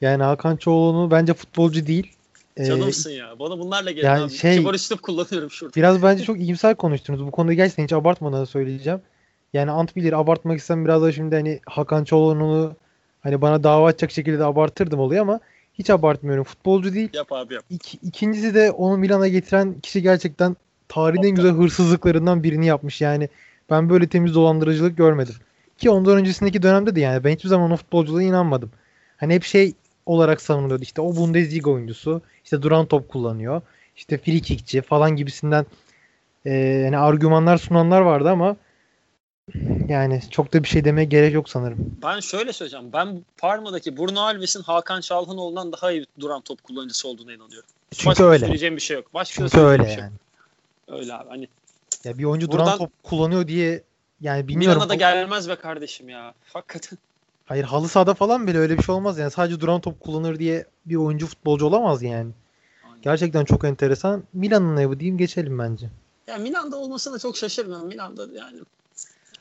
[0.00, 2.12] Yani Hakan Çoğulu'nu bence futbolcu değil.
[2.56, 3.38] Ee, Canımsın ya.
[3.38, 4.30] Bana bunlarla gelin yani abi.
[4.32, 5.74] şey- Kibar üslup kullanıyorum şurada.
[5.76, 7.26] Biraz bence çok iyimser konuştunuz.
[7.26, 9.00] Bu konuda gerçekten hiç abartmadan söyleyeceğim.
[9.52, 12.76] Yani Ant bilir abartmak istem biraz da şimdi hani Hakan Çoğulu'nu
[13.22, 15.40] hani bana dava açacak şekilde de abartırdım oluyor ama
[15.74, 16.44] hiç abartmıyorum.
[16.44, 17.08] Futbolcu değil.
[17.12, 17.64] Yap abi yap.
[17.70, 20.56] İki, ikincisi de onu Milan'a getiren kişi gerçekten
[20.88, 23.00] tarihin en güzel hırsızlıklarından birini yapmış.
[23.00, 23.28] Yani
[23.70, 25.34] ben böyle temiz dolandırıcılık görmedim.
[25.78, 28.70] Ki ondan öncesindeki dönemde de yani ben hiçbir zaman o futbolculuğa inanmadım.
[29.16, 29.72] Hani hep şey
[30.06, 33.62] olarak savunuluyordu işte o Bundesliga oyuncusu işte duran top kullanıyor.
[33.96, 35.66] işte free kickçi falan gibisinden
[36.44, 38.56] e, yani argümanlar sunanlar vardı ama
[39.88, 41.98] yani çok da bir şey demeye gerek yok sanırım.
[42.02, 42.92] Ben şöyle söyleyeceğim.
[42.92, 47.68] Ben Parma'daki Bruno Alves'in Hakan Çalhanoğlu'ndan daha iyi duran top kullanıcısı olduğuna inanıyorum.
[47.90, 48.38] Çünkü Başka öyle.
[48.38, 49.14] söyleyeceğim bir şey yok.
[49.14, 50.02] Başka Çünkü öyle şey yani.
[50.02, 51.00] yok.
[51.00, 51.28] Öyle abi.
[51.28, 51.48] Hani
[52.06, 53.82] Ya bir oyuncu Buradan- duran top kullanıyor diye
[54.20, 54.78] yani bilmiyorum.
[54.78, 56.34] Milan'a da gelmez be kardeşim ya.
[56.52, 56.98] Hakikaten.
[57.46, 59.30] Hayır halı sahada falan bile öyle bir şey olmaz yani.
[59.30, 62.30] Sadece duran top kullanır diye bir oyuncu futbolcu olamaz yani.
[63.02, 64.22] Gerçekten çok enteresan.
[64.32, 65.86] Milan'ın evi diyeyim geçelim bence.
[66.26, 67.88] Ya Milan'da olmasına çok şaşırmıyorum.
[67.88, 68.58] Milan'da yani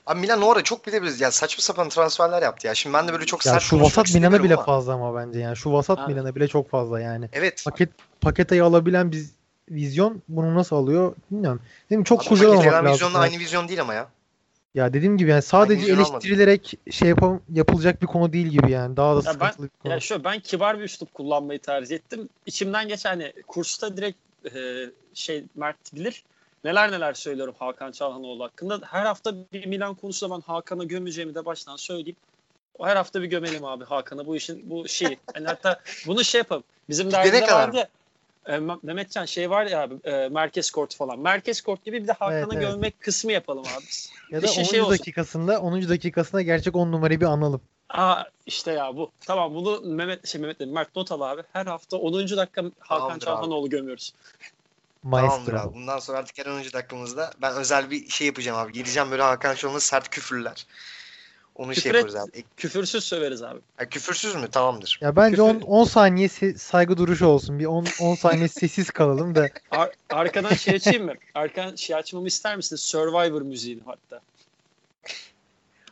[0.05, 1.22] Abi Milan o ara çok bilebiliriz.
[1.22, 2.76] Ya saçma sapan transferler yaptı ya.
[2.76, 5.39] Şimdi ben de böyle çok Ya sert şu vasat Milan'a bile ama- fazla ama bence
[5.39, 5.57] yani.
[5.57, 6.07] Şu vasat.
[6.07, 7.30] Milan'a bile çok fazla yani.
[7.34, 7.63] Evet.
[7.66, 7.89] Paket
[8.22, 9.26] paketayı alabilen bir
[9.72, 11.61] vizyon bunu nasıl alıyor bilmiyorum.
[11.89, 12.05] Değil mi?
[12.05, 12.93] Çok Ama kurcalamamak lazım.
[12.93, 14.09] vizyonla aynı vizyon değil ama ya.
[14.76, 16.09] Ya dediğim gibi yani sadece almadı.
[16.09, 18.97] eleştirilerek şey yapam yapılacak bir konu değil gibi yani.
[18.97, 19.93] Daha da ben- sıkıntılı bir konu.
[19.93, 22.30] ya şöyle ben kibar bir üslup kullanmayı tercih ettim.
[22.45, 24.18] İçimden geçen hani kursta direkt
[24.55, 26.24] e, şey Mert bilir.
[26.63, 28.80] Neler neler söylüyorum Hakan Çalhanoğlu hakkında.
[28.86, 32.16] Her hafta bir Milan konusunda ben Hakan'a gömeceğimi de baştan söyleyeyim.
[32.80, 35.18] O her hafta bir gömelim abi Hakan'a bu işin bu şeyi.
[35.36, 36.63] Yani hatta bunu şey yapalım.
[36.89, 37.88] Bizim dergide vardı ya.
[38.45, 41.19] E, Me- Mehmetcan şey var ya abi e, merkez kort falan.
[41.19, 42.61] Merkez kort gibi bir de Hakan'a Evet, evet.
[42.61, 43.85] gömmek kısmı yapalım abi.
[44.31, 44.65] ya da işin 10.
[44.65, 45.89] şey dakikasında 10.
[45.89, 47.61] dakikasında gerçek 10 numarayı bir analım.
[47.89, 49.11] Aa işte ya bu.
[49.21, 51.41] Tamam bunu Mehmet şey Mehmet dedim, Mert not al abi.
[51.53, 52.13] Her hafta 10.
[52.13, 53.19] dakika Hakan Tamamdır abi.
[53.25, 54.13] Çalhanoğlu gömüyoruz.
[55.11, 55.57] Tamamdır Maestro.
[55.69, 55.75] abi.
[55.75, 56.63] Bundan sonra artık her 10.
[56.73, 58.71] dakikamızda ben özel bir şey yapacağım abi.
[58.71, 60.65] Geleceğim böyle Hakan Çalın'a sert küfürler.
[61.55, 62.21] Onu şey Küfür yaparız et.
[62.21, 62.43] abi.
[62.57, 63.59] Küfürsüz söveriz abi.
[63.77, 64.47] ha, küfürsüz mü?
[64.51, 64.99] Tamamdır.
[65.01, 67.59] Ya bence Küfür- 10 10 saniye se- saygı duruşu olsun.
[67.59, 69.49] Bir 10 10 saniye sessiz kalalım da.
[69.71, 71.13] Ar- arkadan şey açayım mı?
[71.35, 72.81] Arkadan şey açmamı ister misiniz?
[72.81, 74.21] Survivor müziğini hatta.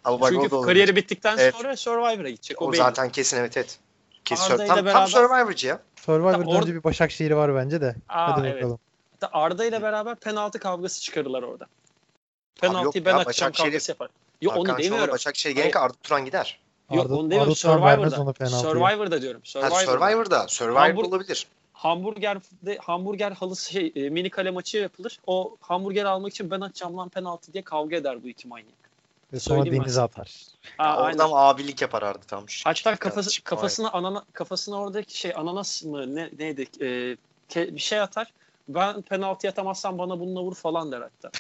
[0.04, 0.66] Ama bak o Çünkü da olur.
[0.68, 1.56] kariyeri bittikten Evet.
[1.56, 2.62] sonra Survivor'a gidecek.
[2.62, 2.78] O, O belli.
[2.78, 3.80] zaten kesin evet evet.
[4.26, 5.80] Kesin tam, tam beraber- Survivor'cı ya.
[5.96, 7.96] Survivor'dan Or- önce bir Başakşehir'i var bence de.
[8.10, 8.56] Aa, Hadi evet.
[8.56, 8.80] bakalım.
[9.12, 11.66] Hatta Arda ile beraber penaltı kavgası çıkarırlar orada.
[12.62, 14.10] Penaltıyı ben ya, atacağım kavgası yapar.
[14.42, 15.14] Yok onu Hakan Çalhanoğlu demiyorum.
[15.14, 16.60] Başakşehir gelince Arda Turan gider.
[16.92, 17.52] Yok Arda- onu demiyorum.
[17.52, 18.50] Arda Survivor'da.
[18.50, 19.42] Survivor'da diyorum.
[19.42, 19.86] Ha, Survivor'da.
[19.86, 20.48] Survivor'da.
[20.48, 21.48] Survivor Hamburg- olabilir.
[21.74, 25.20] hamburgerde hamburger halısı şey e, mini kale maçı yapılır.
[25.28, 28.68] O hamburger almak için ben atacağım lan penaltı diye kavga eder bu iki manyak.
[29.34, 30.32] Ve sonra Söyleyeyim denize atar.
[30.78, 31.20] Aa, aynen.
[31.20, 32.50] Oradan abilik yapar Arda tam.
[32.50, 36.86] Şu- Hatta kafası kafasına anana kafasına oradaki şey ananas mı ne neydi e,
[37.50, 38.34] ke- bir şey atar.
[38.68, 41.32] Ben penaltı atamazsam bana bununla vur falan der hatta.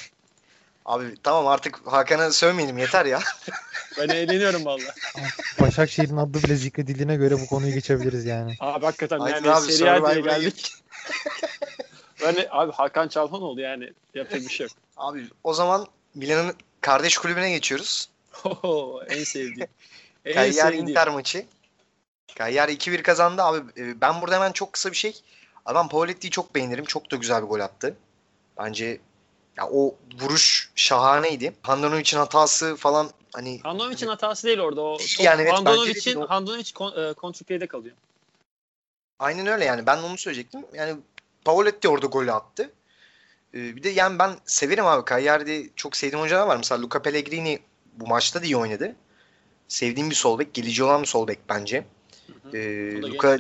[0.85, 3.19] Abi tamam artık Hakan'a sövmeyelim yeter ya.
[3.99, 4.93] Ben eğleniyorum valla.
[5.59, 8.55] Başakşehir'in adı bile zikredildiğine göre bu konuyu geçebiliriz yani.
[8.59, 10.73] Abi hakikaten Aydın yani abi, Serie diye geldik.
[12.23, 14.73] ben de- abi Hakan Çalhanoğlu yani yapacak bir şey yok.
[14.97, 18.09] Abi o zaman Milan'ın kardeş kulübüne geçiyoruz.
[18.43, 19.67] Oho, en sevdiğim.
[20.25, 20.87] En sevdiğim.
[20.87, 21.45] Inter maçı.
[22.35, 23.81] Cagliari 2-1 kazandı abi.
[23.81, 25.21] e, Ben burada hemen çok kısa bir şey.
[25.65, 26.85] Abi ben Pauletti'yi çok beğenirim.
[26.85, 27.95] Çok da güzel bir gol attı.
[28.57, 28.99] Bence
[29.57, 31.53] ya o vuruş şahaneydi.
[31.63, 34.81] Handanovic'in hatası falan hani Handanovic'in hatası değil orada.
[34.81, 37.95] O top, Yani evet, de o- Handanovic kon, e, kontrplay'de kalıyor.
[39.19, 39.85] aynen öyle yani.
[39.85, 40.65] Ben onu söyleyecektim.
[40.73, 40.95] Yani
[41.45, 42.71] Pauletti orada golü attı.
[43.53, 45.09] E, Bir de yani ben severim abi.
[45.09, 46.57] Cagliari'de çok sevdiğim oyuncular var.
[46.57, 47.59] Mesela Luca Pellegrini
[47.93, 48.95] bu maçta da iyi oynadı.
[49.67, 50.53] Sevdiğim bir sol bek.
[50.53, 51.85] Geleceği olan bir sol bek bence.
[52.27, 52.57] Hı hı.
[52.57, 53.39] E, da Luca,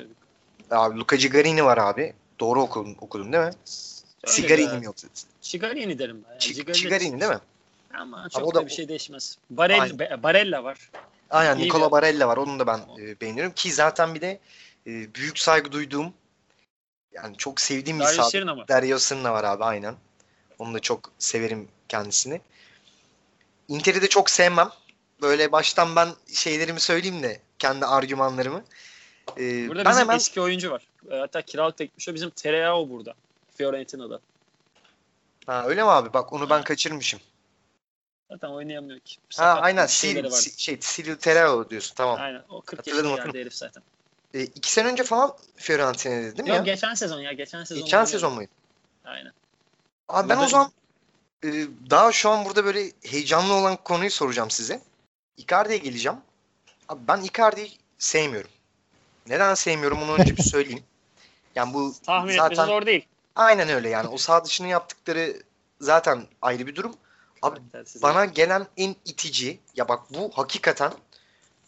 [0.71, 2.13] abi, Luca Cigarini var abi.
[2.39, 3.51] Doğru okudum, okudum değil mi?
[4.23, 4.77] Öyle Sigarini be.
[4.79, 5.07] mi yoksa?
[5.43, 6.31] Cigarini derim ben.
[6.31, 7.19] Yani.
[7.19, 7.39] Değil mi?
[7.93, 9.37] Ama çok o da, da- bir şey değişmez.
[9.49, 9.99] Barella, Aynen.
[9.99, 10.91] Be- Barella var.
[11.29, 12.37] Aynen İyi Nicola bir- Barella var.
[12.37, 13.53] Onu da ben e, beğeniyorum.
[13.53, 14.39] Ki zaten bir de
[14.87, 16.13] e, büyük saygı duyduğum
[17.11, 18.67] yani çok sevdiğim bir sağ Şerin ama.
[18.67, 19.95] Dario Sırna var abi aynen.
[20.59, 22.41] Onu da çok severim kendisini.
[23.67, 24.69] Inter'i de çok sevmem.
[25.21, 28.63] Böyle baştan ben şeylerimi söyleyeyim de kendi argümanlarımı.
[29.37, 30.87] E, Burada ben bizim hemen eski oyuncu var.
[31.11, 32.07] E, Hatta kiralık da gitmiş.
[32.07, 33.13] Bizim Tereyao burada.
[33.57, 34.19] Fiorentina'da.
[35.45, 36.13] Ha, öyle mi abi?
[36.13, 37.19] Bak onu ben kaçırmışım.
[38.31, 39.15] Zaten oynayamıyor ki.
[39.17, 40.51] Ha Sakat aynen bir şeyleri Sil.
[40.51, 42.19] Si- şey Terao diyorsun tamam.
[42.21, 42.43] Aynen.
[42.49, 43.83] O 40 Hatırladım, geldi herif zaten.
[44.33, 46.73] E, iki sene önce falan Fiorentina'da değil mi Yok ya?
[46.73, 47.31] geçen sezon ya.
[47.31, 47.83] Geçen sezon.
[47.83, 48.51] Geçen sezon muydu?
[49.05, 49.31] Aynen.
[50.09, 50.71] Abi ben o zaman
[51.43, 51.49] e,
[51.89, 54.81] daha şu an burada böyle heyecanlı olan konuyu soracağım size.
[55.37, 56.17] Icardi'ye geleceğim.
[56.89, 58.51] Abi ben Icardi'yi sevmiyorum.
[59.27, 60.83] Neden sevmiyorum onu önce bir söyleyeyim.
[61.55, 63.05] Yani bu Tahmin zaten zor değil.
[63.35, 65.43] Aynen öyle yani o sağ dışını yaptıkları
[65.81, 66.95] zaten ayrı bir durum.
[67.41, 68.01] Abi Karaktersiz.
[68.01, 70.93] bana gelen en itici ya bak bu hakikaten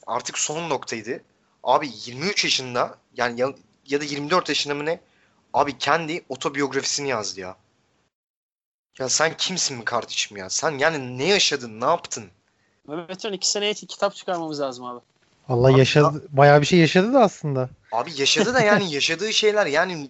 [0.08, 1.24] artık son noktaydı.
[1.64, 3.54] Abi 23 yaşında yani ya,
[3.88, 5.00] ya da 24 yaşında mı ne?
[5.54, 7.56] Abi kendi otobiyografisini yazdı ya.
[9.00, 10.50] Ya sen kimsin mi kardeşim ya?
[10.50, 12.26] Sen yani ne yaşadın, ne yaptın?
[12.88, 15.00] Mehmetcan iki seneye kitap çıkarmamız lazım abi.
[15.50, 16.24] Allah Abi yaşadı.
[16.30, 17.70] Bayağı bir şey yaşadı da aslında.
[17.92, 20.10] Abi yaşadı da yani yaşadığı şeyler yani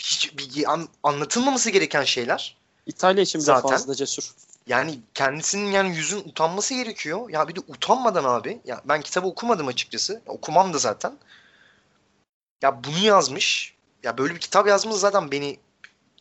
[0.00, 2.56] hiç bir an- anlatılmaması gereken şeyler.
[2.86, 3.70] İtalya için bile Zaten.
[3.70, 4.30] fazla cesur.
[4.66, 7.30] Yani kendisinin yani yüzün utanması gerekiyor.
[7.30, 8.60] Ya bir de utanmadan abi.
[8.64, 10.12] Ya ben kitabı okumadım açıkçası.
[10.12, 11.12] Ya okumam da zaten.
[12.62, 13.74] Ya bunu yazmış.
[14.02, 15.58] Ya böyle bir kitap yazması zaten beni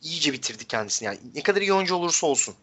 [0.01, 1.05] iyice bitirdi kendisini.
[1.05, 2.55] Yani ne kadar iyi oyuncu olursa olsun.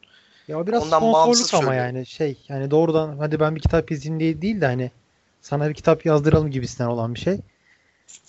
[0.48, 1.96] Ya biraz Ondan sponsorluk ama söylüyorum.
[1.96, 4.90] yani şey yani doğrudan hadi ben bir kitap yazayım diye değil de hani
[5.42, 7.38] sana bir kitap yazdıralım gibisinden olan bir şey.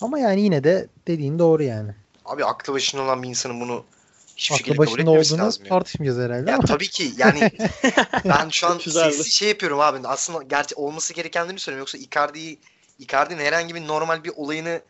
[0.00, 1.94] Ama yani yine de dediğin doğru yani.
[2.28, 3.84] Abi aklı başında olan bir insanın bunu
[4.36, 5.64] hiçbir şekilde Aklı kabul başında etmemesi lazım.
[5.64, 5.68] yani.
[5.68, 7.50] tartışmayacağız herhalde Ya ama tabii ki yani
[8.24, 10.08] ben şu an sesli şey yapıyorum abi.
[10.08, 11.82] Aslında gerçi olması gerekenlerini söylüyorum.
[11.82, 12.58] Yoksa Icardi'yi
[12.98, 14.82] Icardi'nin herhangi bir normal bir olayını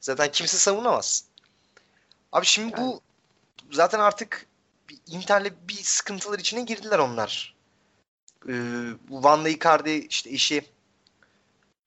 [0.00, 1.24] zaten kimse savunamaz.
[2.32, 3.00] Abi şimdi bu
[3.70, 4.46] zaten artık
[4.88, 7.54] bir Inter'le bir sıkıntılar içine girdiler onlar.
[8.48, 8.52] Ee,
[9.08, 10.64] bu Van Icardi işte eşi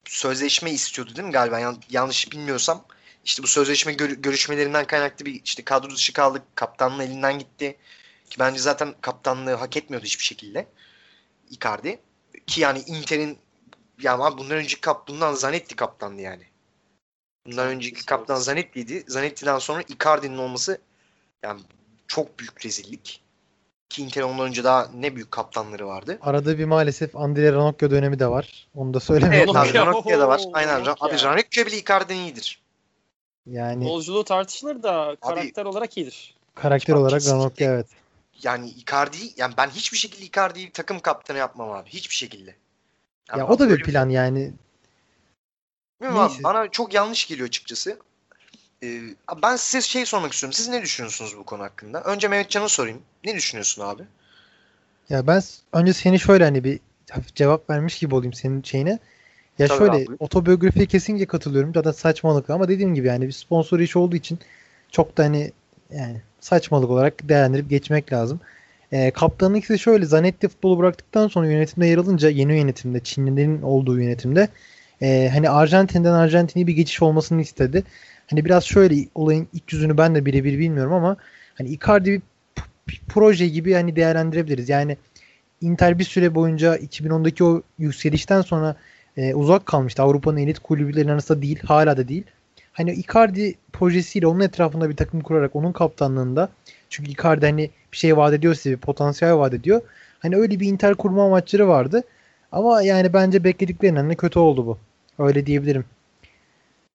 [0.05, 1.59] sözleşme istiyordu değil mi galiba?
[1.59, 2.83] Yan- yanlış bilmiyorsam.
[3.25, 6.41] İşte bu sözleşme gör- görüşmelerinden kaynaklı bir işte kadro dışı kaldık.
[6.55, 7.77] Kaptanlığı elinden gitti.
[8.29, 10.67] Ki bence zaten kaptanlığı hak etmiyordu hiçbir şekilde.
[11.49, 11.99] Icardi.
[12.47, 13.37] Ki yani Inter'in
[14.01, 16.43] ya ama bundan önceki kap bundan Zanetti kaptandı yani.
[17.45, 19.03] Bundan önceki kaptan Zanetti'ydi.
[19.07, 20.81] Zanetti'den sonra Icardi'nin olması
[21.43, 21.61] yani
[22.07, 23.21] çok büyük rezillik.
[23.89, 26.17] Ki Inter ondan önce daha ne büyük kaptanları vardı.
[26.21, 28.67] arada bir maalesef Andrea Ranocchio dönemi de var.
[28.75, 29.55] Onu da söylemeyelim.
[29.55, 29.77] Evet abi.
[29.77, 30.41] Ranocchio da var.
[30.53, 30.85] Aynen.
[30.85, 31.07] Ranocchio.
[31.07, 32.64] Abi Ranocchio bile Icardi'den iyidir.
[33.47, 36.35] Yani Yolculuğu tartışılır da karakter olarak iyidir.
[36.55, 37.25] karakter Abi olarak.
[37.25, 37.87] Ranocchio evet.
[38.43, 41.89] Yani Icardi yani ben hiçbir şekilde Icardi'yi takım kaptanı yapmam abi.
[41.89, 42.55] Hiçbir şekilde.
[43.29, 44.53] Yani Ya o da bir plan yani.
[46.01, 47.99] Bilmiyorum abi, bana çok yanlış geliyor açıkçası.
[48.83, 50.53] Ee, abi ben size şey sormak istiyorum.
[50.53, 52.03] Siz ne düşünüyorsunuz bu konu hakkında?
[52.03, 53.01] Önce Mehmetcan'a sorayım.
[53.23, 54.03] Ne düşünüyorsun abi?
[55.09, 55.41] Ya ben
[55.73, 56.79] önce seni şöyle hani bir
[57.11, 58.99] hafif cevap vermiş gibi olayım senin şeyine.
[59.59, 60.07] Ya Tabii şöyle abi.
[60.19, 61.73] otobiyografiye kesinlikle katılıyorum.
[61.73, 64.39] Zaten saçmalık ama dediğim gibi yani bir sponsor iş olduğu için
[64.91, 65.51] çok da hani
[65.91, 68.39] yani saçmalık olarak değerlendirip geçmek lazım.
[68.91, 74.01] E, kaptanlık ise şöyle Zanetti futbolu bıraktıktan sonra yönetimde yer alınca yeni yönetimde Çinlilerin olduğu
[74.01, 74.47] yönetimde
[75.01, 77.83] e, hani Arjantin'den Arjantin'e bir geçiş olmasını istedi.
[78.27, 81.17] Hani biraz şöyle olayın iç yüzünü ben de birebir bilmiyorum ama
[81.55, 82.21] hani Icardi bir,
[82.87, 84.69] bir proje gibi hani değerlendirebiliriz.
[84.69, 84.97] Yani
[85.61, 88.75] Inter bir süre boyunca 2010'daki o yükselişten sonra
[89.17, 90.03] e, uzak kalmıştı.
[90.03, 92.23] Avrupa'nın elit kulüplerinin arasında değil, hala da değil.
[92.73, 96.49] Hani Icardi projesiyle onun etrafında bir takım kurarak onun kaptanlığında
[96.89, 99.81] çünkü Icardi hani bir şey vaat ediyor size, bir potansiyel vaat ediyor.
[100.19, 102.03] Hani öyle bir Inter kurma amaçları vardı.
[102.51, 104.77] Ama yani bence beklediklerinden de kötü oldu bu.
[105.23, 105.85] Öyle diyebilirim.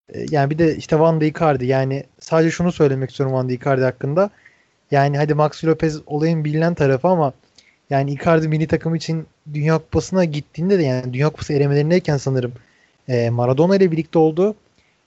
[0.08, 3.54] E, Yani bir de işte Van de Icardi yani sadece şunu söylemek istiyorum Van de
[3.54, 4.30] Icardi hakkında.
[4.90, 7.32] Yani hadi Maxi Lopez olayın bilinen tarafı ama
[7.90, 12.52] yani Icardi milli takım için Dünya Kupası'na gittiğinde de yani Dünya Kupası elemelerindeyken sanırım
[13.08, 14.54] e, Maradona ile birlikte oldu.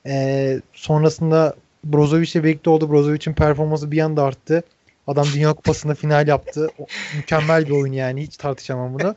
[0.05, 2.91] E, sonrasında Brozovic'le birlikte oldu.
[2.91, 4.63] Brozovic'in performansı bir anda arttı.
[5.07, 6.69] Adam Dünya Kupası'nda final yaptı.
[6.79, 8.21] O, mükemmel bir oyun yani.
[8.21, 9.15] Hiç tartışamam bunu.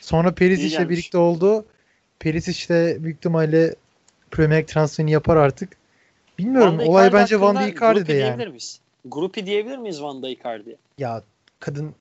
[0.00, 0.90] Sonra Perisic'le gelmiş.
[0.90, 1.64] birlikte oldu.
[2.18, 3.74] Perisic de büyük ihtimalle
[4.30, 5.76] Premier transferini yapar artık.
[6.38, 6.80] Bilmiyorum.
[6.80, 8.46] Olay bence Van de Icardi'de yani.
[8.46, 8.80] miyiz?
[9.04, 10.76] Gruppi diyebilir miyiz Van Icardi'ye?
[10.98, 11.22] Ya
[11.60, 11.94] kadın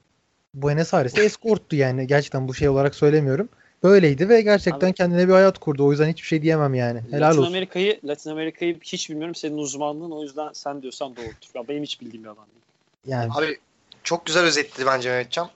[0.62, 2.08] Buenos Aires'te escorttu yani.
[2.08, 3.50] Gerçekten bu şey olarak söylemiyorum.
[3.84, 5.86] Böyleydi ve gerçekten Abi- kendine bir hayat kurdu.
[5.86, 7.02] O yüzden hiçbir şey diyemem yani.
[7.12, 7.52] Helal Latin olsun.
[7.52, 11.50] Amerika'yı Latin Amerika'yı hiç bilmiyorum senin uzmanlığın o yüzden sen diyorsan doğrudur.
[11.56, 12.66] Ya benim hiç bildiğim bir alan değil.
[13.06, 13.60] Yani Abi
[14.04, 15.50] çok güzel özetledi bence Mehmetcan.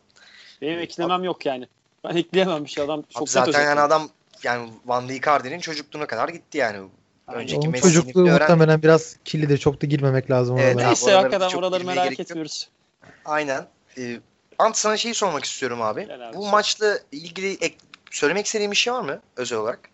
[0.61, 1.67] Benim eklemem yok yani.
[2.03, 4.09] Ben ekleyemem bir şey adam çok Abi zaten yani adam
[4.43, 6.77] yani Van Icardi'nin çocukluğuna kadar gitti yani.
[7.33, 9.57] Önceki onun Messi'nin çocukluğu bir öğren- muhtemelen biraz kirlidir.
[9.57, 10.87] Çok da girmemek lazım Evet, oralara.
[10.87, 12.69] Neyse oraları hakikaten oraları merak etmiyoruz.
[13.25, 13.65] Aynen.
[13.97, 14.19] Ee,
[14.61, 16.01] Ant sana şeyi sormak istiyorum abi.
[16.01, 17.77] Abi, Bu maçla ilgili ek-
[18.11, 19.89] söylemek istediğin bir şey var mı özel olarak?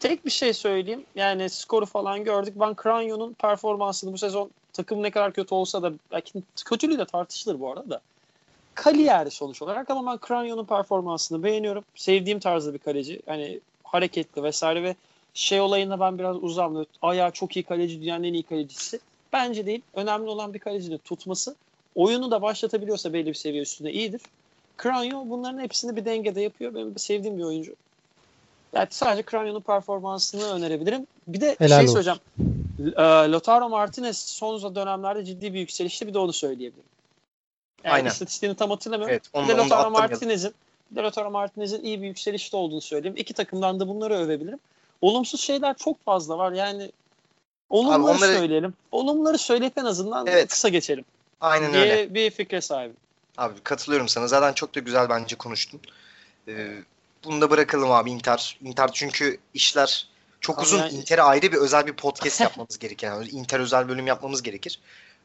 [0.00, 1.04] Tek bir şey söyleyeyim.
[1.14, 2.54] Yani skoru falan gördük.
[2.56, 7.60] Ben Cranio'nun performansını bu sezon takım ne kadar kötü olsa da belki kötülüğü de tartışılır
[7.60, 8.00] bu arada da.
[8.74, 11.84] Kariyer sonuç olarak ama ben Cranio'nun performansını beğeniyorum.
[11.94, 13.20] Sevdiğim tarzda bir kaleci.
[13.26, 14.94] Hani hareketli vesaire ve
[15.34, 16.84] şey olayında ben biraz uzam.
[17.02, 19.00] Ayağı çok iyi kaleci, dünyanın en iyi kalecisi.
[19.32, 19.82] Bence değil.
[19.94, 21.56] Önemli olan bir kalecinin tutması.
[21.94, 24.20] Oyunu da başlatabiliyorsa belli bir seviye üstünde iyidir.
[24.82, 26.74] Cranio bunların hepsini bir dengede yapıyor.
[26.74, 27.74] Benim sevdiğim bir oyuncu.
[28.72, 31.06] Yani sadece Cranio'nun performansını önerebilirim.
[31.28, 31.92] Bir de Helal şey olsun.
[32.02, 32.20] söyleyeceğim.
[32.96, 36.06] E, Lautaro Martinez son dönemlerde ciddi bir yükselişti.
[36.06, 36.84] Bir de onu söyleyebilirim.
[37.84, 38.08] Yani Aynen.
[38.10, 39.12] istatistiğini tam hatırlamıyorum.
[39.12, 39.34] Evet.
[39.34, 40.10] Bir Onu, de da Lautaro atlamayalım.
[40.12, 40.54] Martinez'in
[40.90, 43.16] bir de Lautaro Martinez'in iyi bir yükselişte olduğunu söyleyeyim.
[43.16, 44.58] İki takımdan da bunları övebilirim.
[45.00, 46.52] Olumsuz şeyler çok fazla var.
[46.52, 46.90] Yani
[47.70, 48.74] olumları onları- söyleyelim.
[48.92, 50.48] Olumları söyleyip en azından Evet.
[50.48, 51.04] kısa geçelim.
[51.40, 52.14] Aynen diye öyle.
[52.14, 52.96] bir fikre sahibim.
[53.36, 54.28] Abi katılıyorum sana.
[54.28, 55.80] Zaten çok da güzel bence konuştun.
[56.48, 56.76] Ee,
[57.24, 58.58] bunu da bırakalım abi Inter.
[58.62, 60.08] Inter çünkü işler
[60.40, 60.78] çok Abi uzun.
[60.78, 63.06] yani- Inter'e ayrı bir özel bir podcast yapmamız gerekir.
[63.06, 64.80] Yani Inter özel bölüm yapmamız gerekir.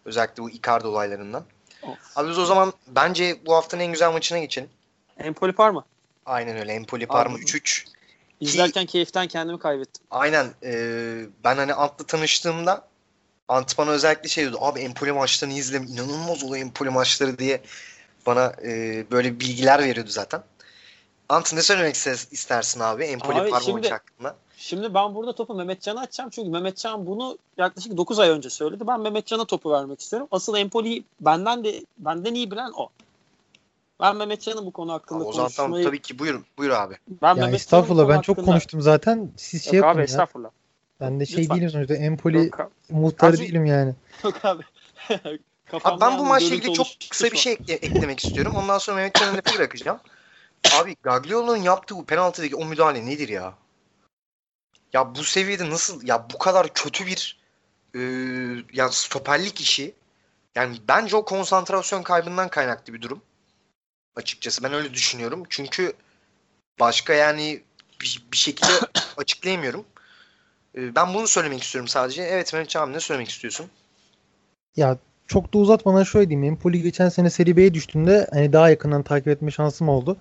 [0.05, 1.45] Özellikle bu Icardi olaylarından.
[1.83, 1.97] Of.
[2.15, 4.69] Abi biz o zaman bence bu haftanın en güzel maçına geçelim.
[5.17, 5.85] Empoli Parma.
[6.25, 6.73] Aynen öyle.
[6.73, 7.85] Empoli Parma Abi- 3-3.
[8.39, 10.03] İzlerken keyiften kendimi kaybettim.
[10.11, 10.53] Aynen.
[10.63, 10.73] e,
[11.43, 12.87] ben hani Ant'la tanıştığımda
[13.47, 14.57] Ant bana özellikle şey diyordu.
[14.61, 15.77] Abi Empoli maçlarını izle.
[15.77, 17.61] inanılmaz oluyor Empoli maçları diye
[18.25, 20.43] bana e, böyle bilgiler veriyordu zaten.
[21.29, 24.35] Ant ne söylemek iste- istersin abi Empoli Abi Parma şimdi- maçı hakkında?
[24.57, 26.29] Şimdi ben burada topu Mehmetcan'a atacağım.
[26.29, 28.87] Çünkü Mehmetcan bunu yaklaşık 9 ay önce söyledi.
[28.87, 30.27] Ben Mehmetcan'a topu vermek istiyorum.
[30.31, 32.89] Asıl Empoli'yi benden de benden iyi bilen o.
[34.01, 35.85] Ben Mehmetcan'ın bu konu hakkında Abi, o zaman konuşmayı...
[35.85, 36.97] tabii ki buyur, buyur abi.
[37.21, 39.31] Ben Ya estağfurullah ben çok hakkında- konuştum zaten.
[39.37, 40.03] Siz şey Yok yapın abi ya.
[40.03, 40.49] estağfurullah.
[40.99, 41.57] Ben de şey Lütfen.
[41.57, 41.95] değilim sonuçta.
[41.95, 43.93] Empoli Yok, muhtarı Abi- değilim yani.
[44.23, 44.63] Yok abi.
[45.83, 48.53] Abi ben bu yani maçla ilgili çok kısa bir şey ekle- eklemek istiyorum.
[48.55, 49.99] Ondan sonra Mehmet Can'ın lafı bırakacağım.
[50.73, 53.53] Abi Gagliolo'nun yaptığı bu penaltıdaki o müdahale nedir ya?
[54.93, 57.39] Ya bu seviyede nasıl ya bu kadar kötü bir
[57.95, 57.99] e,
[58.73, 59.93] ya stoperlik işi
[60.55, 63.21] yani bence o konsantrasyon kaybından kaynaklı bir durum.
[64.15, 65.43] Açıkçası ben öyle düşünüyorum.
[65.49, 65.93] Çünkü
[66.79, 67.63] başka yani
[68.01, 68.71] bir, bir şekilde
[69.17, 69.85] açıklayamıyorum.
[70.77, 72.23] E, ben bunu söylemek istiyorum sadece.
[72.23, 73.65] Evet Mehmet abi ne söylemek istiyorsun?
[74.75, 74.97] Ya
[75.27, 76.43] çok da uzatmadan şöyle diyeyim.
[76.53, 80.17] Empoli geçen sene Serie B'ye düştüğünde hani daha yakından takip etme şansım oldu.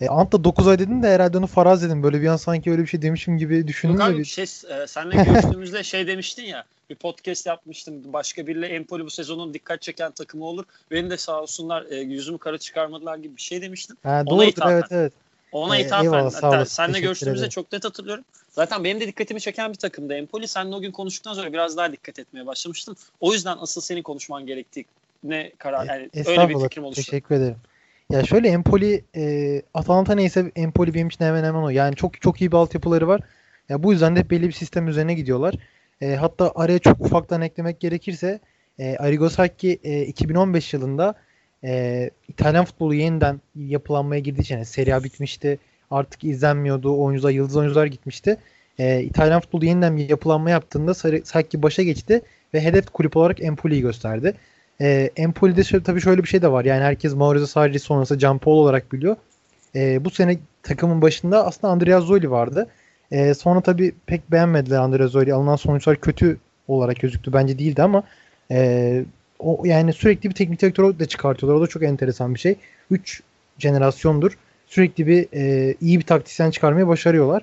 [0.00, 2.02] E, Ant'ta 9 ay dedin de herhalde onu faraz dedim.
[2.02, 4.86] Böyle bir an sanki öyle bir şey demişim gibi düşündüm Yok abi bir- şey, e,
[4.86, 7.94] seninle görüştüğümüzde şey demiştin ya bir podcast yapmıştım.
[8.12, 10.64] Başka biriyle Empoli bu sezonun dikkat çeken takımı olur.
[10.90, 13.98] Beni de sağ olsunlar e, yüzümü kara çıkarmadılar gibi bir şey demiştin.
[14.02, 15.12] Ha, Ona doğrudur evet evet.
[15.52, 16.74] Ona Ee, ithafen eyvallah, sağ hatta olasın.
[16.74, 17.50] seninle Teşekkür görüştüğümüzde ederim.
[17.50, 18.24] çok net hatırlıyorum.
[18.52, 20.48] Zaten benim de dikkatimi çeken bir takımdı Empoli.
[20.48, 22.96] Seninle o gün konuştuktan sonra biraz daha dikkat etmeye başlamıştım.
[23.20, 27.02] O yüzden asıl senin konuşman gerektiğine karar yani öyle bir E, fikrim oluştu.
[27.02, 27.56] Teşekkür ederim.
[28.10, 31.68] Ya şöyle Empoli e, Atalanta neyse Empoli benim için hemen hemen o.
[31.68, 33.20] Yani çok çok iyi bir altyapıları var.
[33.68, 35.54] Ya bu yüzden de belli bir sistem üzerine gidiyorlar.
[36.00, 38.40] E, hatta araya çok ufaktan eklemek gerekirse
[38.78, 41.14] e, Arrigo Sacchi e, 2015 yılında
[41.64, 45.58] e, İtalyan futbolu yeniden yapılanmaya girdiği için yani Serie A bitmişti.
[45.92, 47.02] Artık izlenmiyordu.
[47.04, 48.36] Oyuncular, yıldız oyuncular gitmişti.
[48.78, 52.22] E, İtalyan futbolu yeniden bir yapılanma yaptığında Sacchi başa geçti
[52.54, 54.34] ve hedef kulüp olarak Empoli'yi gösterdi.
[54.80, 56.64] E, Empoli'de şöyle, tabii şöyle bir şey de var.
[56.64, 59.16] Yani herkes Maurizio Sarri sonrası Giampaolo olarak biliyor.
[59.74, 62.68] E, bu sene takımın başında aslında Andrea Zoli vardı.
[63.10, 65.34] E, sonra tabii pek beğenmediler Andrea Zoli.
[65.34, 66.38] Alınan sonuçlar kötü
[66.68, 67.32] olarak gözüktü.
[67.32, 68.02] Bence değildi ama
[68.50, 69.04] e,
[69.38, 71.60] o yani sürekli bir teknik direktör de çıkartıyorlar.
[71.60, 72.56] O da çok enteresan bir şey.
[72.90, 73.22] 3
[73.58, 74.38] jenerasyondur.
[74.72, 77.42] Sürekli bir e, iyi bir taktisyen çıkarmayı başarıyorlar.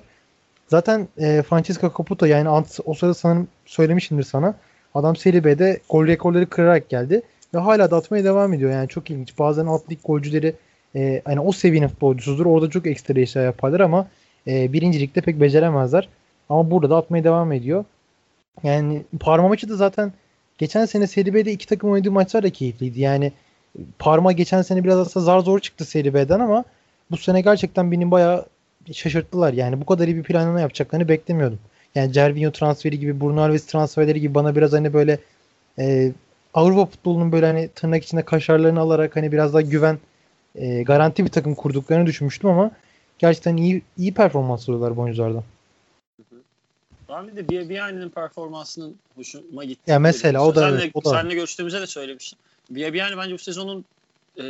[0.68, 4.54] Zaten e, Francesco Caputo yani Ant, o sırada sanırım söylemişimdir sana.
[4.94, 7.22] Adam Serie B'de gol rekorları kırarak geldi
[7.54, 8.70] ve hala da atmaya devam ediyor.
[8.70, 9.38] Yani çok ilginç.
[9.38, 10.54] Bazen alt lig golcüleri
[10.94, 12.46] e, hani o seviyenin futbolcusudur.
[12.46, 14.08] Orada çok ekstra işler yaparlar ama
[14.46, 16.08] e, birincilikte pek beceremezler.
[16.48, 17.84] Ama burada da atmaya devam ediyor.
[18.62, 20.12] Yani Parma maçı da zaten
[20.58, 23.00] geçen sene Serie B'de iki takım oynadığı maçlar da keyifliydi.
[23.00, 23.32] Yani
[23.98, 26.64] Parma geçen sene biraz aslında zar zor çıktı Serie B'den ama
[27.10, 28.46] bu sene gerçekten beni bayağı
[28.92, 29.52] şaşırttılar.
[29.52, 31.58] Yani bu kadar iyi bir planlama yapacaklarını beklemiyordum.
[31.94, 35.18] Yani Cervinho transferi gibi, Bruno Alves transferleri gibi bana biraz hani böyle
[35.78, 36.12] e,
[36.54, 39.98] Avrupa futbolunun böyle hani tırnak içinde kaşarlarını alarak hani biraz daha güven
[40.54, 42.70] e, garanti bir takım kurduklarını düşünmüştüm ama
[43.18, 45.44] gerçekten iyi iyi performans alıyorlar bu oyunculardan.
[47.08, 49.90] Ben bir de Biabiani'nin performansının hoşuma gitti.
[49.90, 51.10] Ya mesela o da evet, o da.
[51.10, 52.38] seninle görüştüğümüzde de söylemiştim.
[52.70, 53.84] Biabiani bence bu sezonun
[54.36, 54.42] e,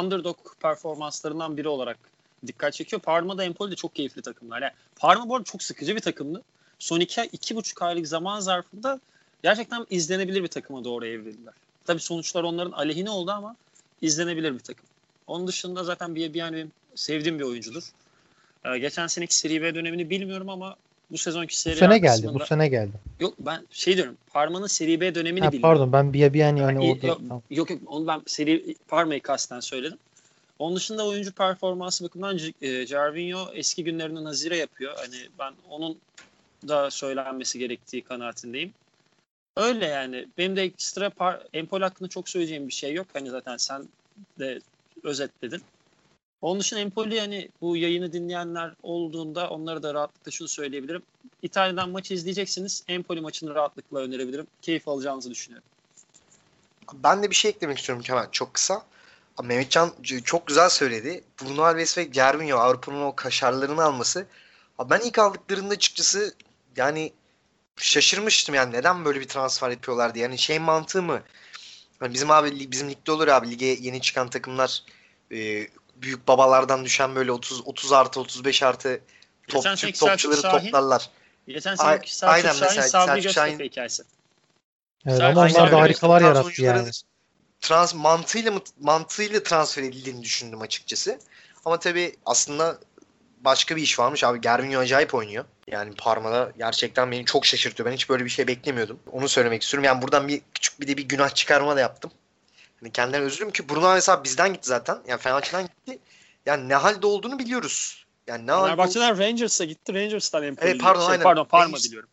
[0.00, 1.98] underdog performanslarından biri olarak
[2.46, 3.02] dikkat çekiyor.
[3.02, 4.62] Parma da Empoli de çok keyifli takımlar.
[4.62, 6.42] Yani Parma bu arada çok sıkıcı bir takımdı.
[6.78, 9.00] Son iki, iki buçuk aylık zaman zarfında
[9.42, 11.54] gerçekten izlenebilir bir takıma doğru evrildiler.
[11.84, 13.56] Tabii sonuçlar onların aleyhine oldu ama
[14.02, 14.84] izlenebilir bir takım.
[15.26, 17.82] Onun dışında zaten Biabiani benim sevdiğim bir oyuncudur.
[18.64, 20.76] Ee, geçen seneki Serie B dönemini bilmiyorum ama
[21.10, 22.16] bu sezonki Bu Serie sene geldi.
[22.22, 22.92] kısmında- Bu sene geldi.
[23.20, 24.16] Yok ben şey diyorum.
[24.32, 25.78] Parma'nın Serie B dönemini Ha, bilmiyorum.
[25.78, 27.42] pardon ben bir bir yani İyi, orada yok, tamam.
[27.50, 29.98] yok yok onu ben seri Parma'yı kasten söyledim.
[30.58, 34.94] Onun dışında oyuncu performansı bakımından e, Cervinho eski günlerinde nazire yapıyor.
[34.96, 35.98] Hani ben onun
[36.68, 38.72] da söylenmesi gerektiği kanaatindeyim.
[39.56, 40.26] Öyle yani.
[40.38, 43.06] Benim de ekstra par- Empoli hakkında çok söyleyeceğim bir şey yok.
[43.12, 43.88] Hani zaten sen
[44.38, 44.60] de
[45.02, 45.62] özetledin.
[46.42, 51.02] Onun dışında Empoli hani bu yayını dinleyenler olduğunda onlara da rahatlıkla şunu söyleyebilirim.
[51.42, 52.84] İtalya'dan maçı izleyeceksiniz.
[52.88, 54.46] Empoli maçını rahatlıkla önerebilirim.
[54.62, 55.68] Keyif alacağınızı düşünüyorum.
[56.94, 58.82] Ben de bir şey eklemek istiyorum hemen çok kısa.
[59.42, 59.92] Mehmetcan
[60.24, 61.24] çok güzel söyledi.
[61.42, 64.26] Bruno Alves ve Gervinho Avrupa'nın o kaşarlarını alması.
[64.90, 66.34] Ben ilk aldıklarında açıkçası
[66.76, 67.12] yani
[67.76, 70.22] şaşırmıştım yani neden böyle bir transfer yapıyorlar diye.
[70.22, 71.22] Yani şey mantığı mı?
[72.00, 74.82] Hani bizim abi bizim ligde olur abi lige yeni çıkan takımlar
[75.32, 75.66] e,
[76.02, 79.00] büyük babalardan düşen böyle 30 30 artı 35 artı
[79.48, 81.10] top, Geçen Türk topçuları Şahin- toplarlar.
[81.46, 84.02] Geçen seneki Selçuk aynen Şahin, mesela Sabri Göztepe hikayesi.
[85.06, 86.90] Evet, ama onlar da harikalar Trans yarattı yani.
[87.60, 91.18] Trans mantığıyla mı mantığıyla transfer edildiğini düşündüm açıkçası.
[91.64, 92.78] Ama tabii aslında
[93.40, 94.40] başka bir iş varmış abi.
[94.40, 95.44] Gervinho acayip oynuyor.
[95.66, 97.88] Yani Parma'da gerçekten beni çok şaşırtıyor.
[97.88, 98.98] Ben hiç böyle bir şey beklemiyordum.
[99.12, 99.84] Onu söylemek istiyorum.
[99.84, 102.10] Yani buradan bir küçük bir de bir günah çıkarma da yaptım.
[102.80, 104.98] Hani kendilerine özür dilerim ki Bruno mesela bizden gitti zaten.
[105.06, 105.98] Yani Fenerbahçe'den gitti.
[106.46, 108.06] Yani ne halde olduğunu biliyoruz.
[108.26, 109.94] Yani ne halde Fenerbahçe'den Rangers'a gitti.
[109.94, 110.68] Rangers'tan Empoli.
[110.70, 111.22] Evet, pardon, şey, aynen.
[111.22, 112.08] pardon Parma Rangers- diliyorum.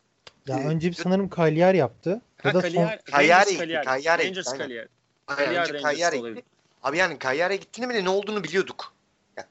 [0.48, 2.22] Ya Ee, önce bir sanırım Cagliari yaptı.
[2.44, 4.88] Ha, Ya da son Cagliari Rangers gitti, Cagliari.
[5.30, 6.36] Cagliari Rangers Cagliari olabilir.
[6.36, 6.48] gitti.
[6.84, 8.94] Abi yani Cagliari'ye gittiğinde bile ne olduğunu biliyorduk.
[9.38, 9.48] Yani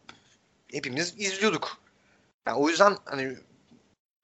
[0.72, 1.78] hepimiz izliyorduk.
[2.46, 3.36] Yani o yüzden hani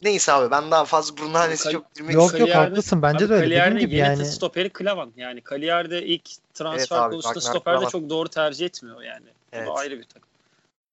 [0.02, 3.54] neyse abi ben daha fazla Kal- çok girmek Yok yok haklısın bence Abi de öyle.
[3.54, 4.26] Cagliari'nin gibi yeni yani.
[4.26, 5.12] stoperi Klavan.
[5.16, 9.26] Yani Cagliari'de ilk transfer Evet abi, konusunda stoperde çok doğru tercih etmiyor yani.
[9.52, 9.68] Evet.
[9.68, 10.28] Bu ayrı bir takım.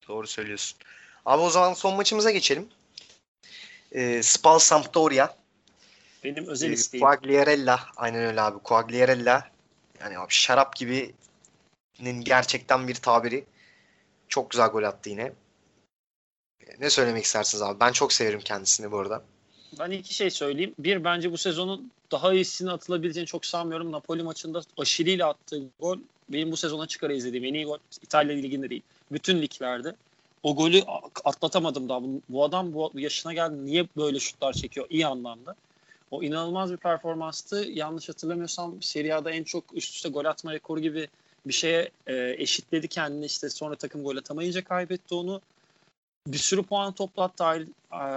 [0.07, 0.77] Doğru söylüyorsun.
[1.25, 2.67] Abi o zaman son maçımıza geçelim.
[3.91, 5.29] Ee, Spal Sampdoria.
[6.23, 7.05] Benim özel Ee, isteğim.
[7.05, 7.79] Quagliarella.
[7.97, 8.59] Aynen öyle abi.
[8.59, 9.47] Quagliarella.
[10.01, 13.45] Yani abi şarap gibinin gerçekten bir tabiri.
[14.27, 15.31] Çok güzel gol attı yine.
[16.79, 17.79] Ne söylemek istersiniz abi?
[17.79, 19.23] Ben çok severim kendisini bu arada.
[19.79, 20.73] Ben iki şey söyleyeyim.
[20.79, 23.91] Bir bence bu sezonun daha iyisini atılabileceğini çok sanmıyorum.
[23.91, 25.97] Napoli maçında Aşili ile attığı gol
[26.29, 27.77] benim bu sezona çıkara izlediğim en iyi gol.
[28.01, 28.81] İtalya liginde değil.
[29.11, 29.95] Bütün liglerde.
[30.43, 30.81] O golü
[31.25, 32.01] atlatamadım daha.
[32.29, 33.65] Bu adam bu yaşına geldi.
[33.65, 34.87] Niye böyle şutlar çekiyor?
[34.89, 35.55] İyi anlamda.
[36.11, 37.65] O inanılmaz bir performanstı.
[37.69, 41.07] Yanlış hatırlamıyorsam Serie A'da en çok üst üste gol atma rekoru gibi
[41.45, 43.25] bir şeye e, eşitledi kendini.
[43.25, 45.41] İşte sonra takım gol atamayınca kaybetti onu.
[46.29, 47.43] Bir sürü puan toplattı.
[47.43, 47.67] Ayrı-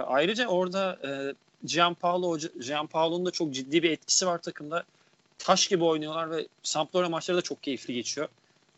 [0.07, 1.33] Ayrıca orada e,
[1.67, 4.83] Gianpaolo Gianpaolo'nun da çok ciddi bir etkisi var takımda.
[5.37, 8.27] Taş gibi oynuyorlar ve Sampdoria maçları da çok keyifli geçiyor.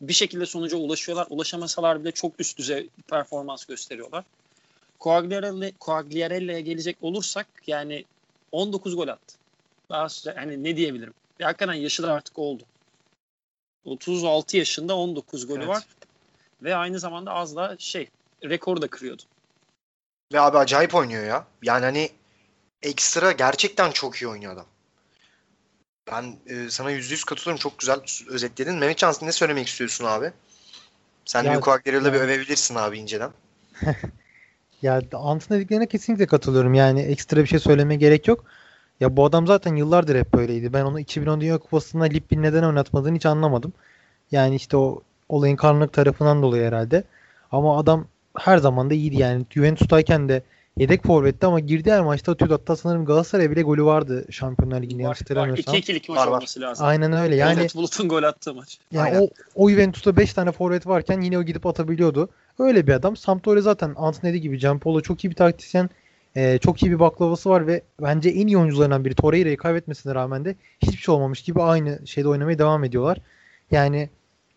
[0.01, 1.27] Bir şekilde sonuca ulaşıyorlar.
[1.29, 4.23] Ulaşamasalar bile çok üst düzey performans gösteriyorlar.
[4.99, 8.05] Quagliarella- Quagliarella'ya gelecek olursak yani
[8.51, 9.35] 19 gol attı.
[9.89, 11.13] Daha sonra- hani ne diyebilirim?
[11.39, 12.63] Ya hakikaten yaşı da artık oldu.
[13.85, 15.67] 36 yaşında 19 golü Evet.
[15.67, 15.83] var.
[16.63, 18.09] Ve aynı zamanda az da şey
[18.43, 19.23] rekoru da kırıyordu.
[20.33, 21.45] Ve abi acayip oynuyor ya.
[21.63, 22.09] Yani hani
[22.81, 24.65] ekstra gerçekten çok iyi oynuyor adam.
[26.11, 27.59] Ben e, sana yüzde yüz katılıyorum.
[27.59, 28.75] Çok güzel özetledin.
[28.75, 30.31] Mehmet Can ne söylemek istiyorsun abi?
[31.25, 33.31] Sen Ya- de Quagliarella'yı bir övebilirsin abi inceden.
[34.81, 36.73] Ya Ant'ın dediklerine kesinlikle katılıyorum.
[36.73, 38.45] Yani ekstra bir şey söylemeye gerek yok.
[38.99, 40.73] Ya bu adam zaten yıllardır hep böyleydi.
[40.73, 43.73] Ben onu 2010 Dünya Kupası'nda Lippi'nin neden oynatmadığını hiç anlamadım.
[44.31, 47.03] Yani işte o olayın karanlık tarafından dolayı herhalde.
[47.51, 48.07] Ama adam
[48.39, 49.45] her zaman da iyiydi yani.
[49.49, 50.43] Juventus'tayken de
[50.77, 52.53] yedek forvetti ama girdiği her maçta atıyordu.
[52.53, 55.75] Hatta sanırım Galatasaray'a bile golü vardı Şampiyonlar Ligi'nde yanlış hatırlamıyorsam.
[55.75, 56.85] 2-2'lik maç Var, olması lazım.
[56.85, 57.35] Aynen öyle.
[57.35, 58.79] Yani Yani Bulut'un gol attığı maç.
[58.91, 59.21] yani Aynen.
[59.21, 62.29] o, o Juventus'ta 5 tane forvet varken yine o gidip atabiliyordu.
[62.59, 63.17] Öyle bir adam.
[63.17, 65.89] Sampdoria zaten Ant'ın dediği gibi Gianpaolo çok iyi bir taktisyen.
[66.37, 69.15] Ee, çok iyi bir baklavası var ve bence en iyi oyuncularından biri.
[69.15, 73.17] Torreira'yı kaybetmesine rağmen de hiçbir şey olmamış gibi aynı şeyde oynamaya devam ediyorlar.
[73.71, 74.09] Yani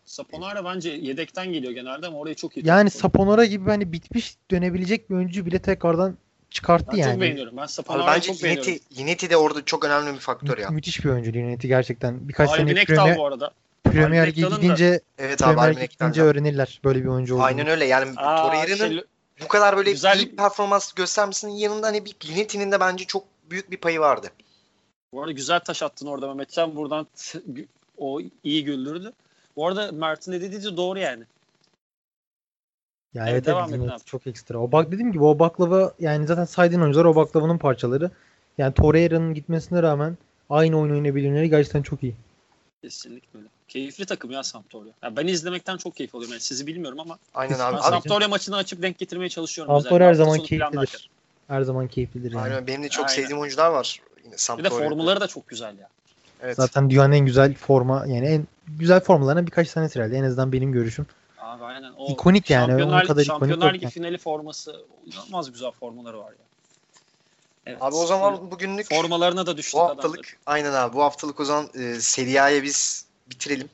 [0.09, 2.91] Saponara bence yedekten geliyor genelde ama orayı çok iyi yani.
[2.91, 6.19] Saponara gibi hani bitmiş dönebilecek bir oyuncu bile tekrardan
[6.51, 7.13] çıkarttı ben yani.
[7.13, 7.57] çok beğeniyorum.
[7.57, 8.73] Ben Saponara'yı bence çok beğeniyorum.
[8.73, 10.69] Lineti, Lineti de orada çok önemli bir faktör ya.
[10.69, 12.29] Mü- müthiş bir oyuncu Linet'i gerçekten.
[12.29, 13.51] Birkaç Albin sene Premier, bu arada.
[13.85, 17.47] Premier Lig'e gidince Evet abi Premier gidince öğrenirler böyle bir oyuncu olduğunu.
[17.47, 17.85] Aynen öyle.
[17.85, 19.05] Yani Torreira'nın şey,
[19.45, 23.25] bu kadar böyle Güzel- iyi bir performans göstermesinin yanında hani bir Lineti'nin de bence çok
[23.51, 24.29] büyük bir payı vardı.
[25.13, 26.77] bu arada güzel taş attın orada Mehmetcan.
[26.77, 27.41] Buradan t-
[27.99, 29.13] o iyi güldürdü.
[29.59, 31.25] Bu arada Mert'in de dediği de doğru yani.
[33.15, 34.05] Ya Evet, evet, devam edin abi.
[34.05, 34.59] çok ekstra.
[34.59, 38.11] O bak dediğim gibi o baklava yani zaten saydığın oyuncular o baklavanın parçaları.
[38.59, 40.19] Yani Torreira'nın gitmesine rağmen
[40.51, 42.15] aynı oyun oynayabilenleri gerçekten çok iyi.
[42.83, 43.49] Kesinlikle öyle.
[43.69, 44.93] Keyifli takım ya Sampdoria.
[45.03, 46.33] Ya ben izlemekten çok keyif alıyorum.
[46.33, 47.83] Yani sizi bilmiyorum ama Aynen abi.
[47.83, 49.81] Sampdoria maçını açıp denk getirmeye çalışıyorum.
[49.81, 51.11] Sampdoria her zaman keyiflidir.
[51.49, 52.43] Her zaman keyiflidir yani.
[52.43, 53.15] aynen benim de çok Aynen.
[53.23, 54.01] sevdiğim oyuncular var.
[54.17, 54.89] Yine Bir de Sampdoria'da.
[54.89, 55.89] formulları da çok güzel ya.
[56.43, 56.57] Evet.
[56.57, 60.17] Zaten dünyanın en güzel forma yani en güzel formalarına birkaç tanesi herhalde.
[60.17, 61.07] En azından benim görüşüm.
[61.39, 61.93] Abi aynen.
[61.93, 63.93] O İkonik yani, onun Şampiyonlar, kadar ikonik Şampiyonlar Ligi yani.
[63.93, 66.49] finali forması inanılmaz güzel formaları var ya.
[67.67, 67.79] Evet.
[67.81, 71.69] Abi o zaman bugünlük formalarına da düştük bu haftalık aynen abi bu haftalık o zaman
[71.75, 73.69] e, Serie biz bitirelim.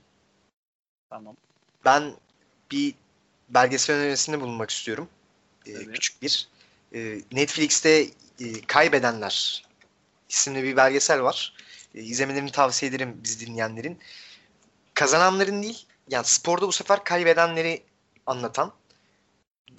[1.11, 1.37] Tamam.
[1.85, 2.13] Ben
[2.71, 2.95] bir
[3.49, 5.09] belgesel önerisinde bulunmak istiyorum.
[5.67, 5.73] E.
[5.73, 6.49] Küçük bir.
[6.95, 8.07] E, Netflix'te
[8.41, 9.65] e, Kaybedenler
[10.29, 11.55] isimli bir belgesel var.
[11.95, 13.99] E, izlemelerini tavsiye ederim biz dinleyenlerin.
[14.95, 17.83] Kazananların değil, yani sporda bu sefer kaybedenleri
[18.27, 18.73] anlatan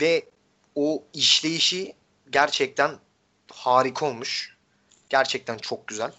[0.01, 0.29] ve
[0.75, 1.93] o işleyişi
[2.29, 2.91] gerçekten
[3.51, 4.55] harika olmuş.
[5.09, 6.11] Gerçekten çok güzel.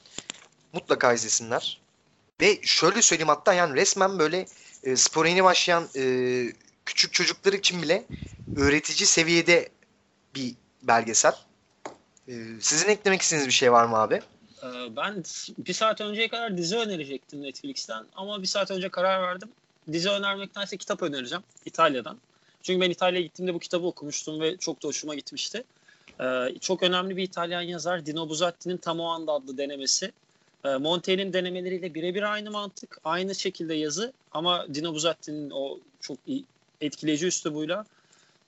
[0.73, 1.81] Mutlaka izlesinler.
[2.41, 4.47] Ve şöyle söyleyeyim hatta yani resmen böyle
[4.83, 6.03] e, spora yeni başlayan e,
[6.87, 8.05] küçük çocuklar için bile
[8.57, 9.69] öğretici seviyede
[10.35, 11.35] bir belgesel.
[12.29, 14.23] E, sizin eklemek istediğiniz bir şey var mı abi?
[14.63, 15.25] Ee, Ben
[15.59, 19.49] bir saat önceye kadar dizi önerecektim Netflix'ten ama bir saat önce karar verdim.
[19.93, 22.19] Dizi önermektense kitap önereceğim İtalya'dan.
[22.63, 25.65] Çünkü ben İtalya'ya gittiğimde bu kitabı okumuştum ve çok da hoşuma gitmişti.
[26.21, 30.13] Ee, çok önemli bir İtalyan yazar Dino Buzzatti'nin Tam o anda adlı denemesi.
[30.65, 36.19] Ee, Monte'nin denemeleriyle birebir aynı mantık, aynı şekilde yazı ama Dino Buzzatti'nin o çok
[36.81, 37.85] etkileyici üslubuyla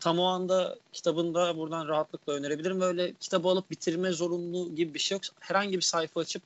[0.00, 2.80] tam o anda kitabında buradan rahatlıkla önerebilirim.
[2.80, 5.22] Böyle kitabı alıp bitirme zorunluluğu gibi bir şey yok.
[5.40, 6.42] Herhangi bir sayfa açıp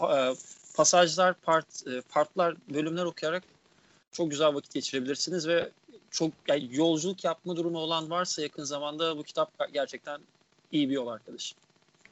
[0.00, 0.34] e,
[0.76, 3.42] pasajlar, part, e, partlar, bölümler okuyarak
[4.12, 5.70] çok güzel vakit geçirebilirsiniz ve
[6.10, 10.20] çok yani yolculuk yapma durumu olan varsa yakın zamanda bu kitap gerçekten
[10.72, 11.54] iyi bir yol arkadaş.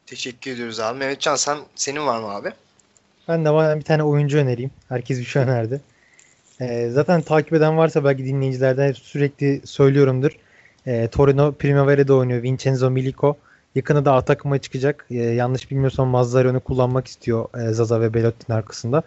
[0.07, 0.99] Teşekkür ediyoruz abi.
[0.99, 2.53] Mehmetcan sen senin var mı abi?
[3.29, 4.71] Ben de bana bir tane oyuncu önereyim.
[4.89, 5.81] Herkes bir şey önerdi.
[6.61, 10.37] Ee, zaten takip eden varsa belki dinleyicilerden sürekli söylüyorumdur.
[10.87, 13.37] Ee, Torino Primavera'da oynuyor Vincenzo Milico.
[13.75, 15.07] Yakında da A takıma çıkacak.
[15.11, 19.03] Ee, yanlış bilmiyorsam Mazzarion'u kullanmak istiyor e, Zaza ve Belotti'nin arkasında.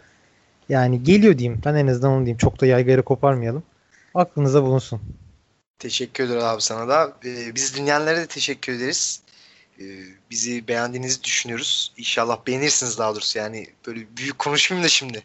[0.70, 1.62] Yani geliyor diyeyim.
[1.66, 2.38] Ben en azından onu diyeyim.
[2.38, 3.64] Çok da yaygara koparmayalım.
[4.14, 5.02] Aklınıza bulunsun.
[5.80, 7.14] Teşekkür ederiz abi sana da.
[7.26, 9.22] Ee, biz dinleyenlere de teşekkür ederiz.
[9.80, 9.84] Ee,
[10.32, 11.94] bizi beğendiğinizi düşünüyoruz.
[11.98, 13.40] İnşallah beğenirsiniz daha doğrusu.
[13.40, 15.24] Yani böyle büyük konuşmayayım da şimdi.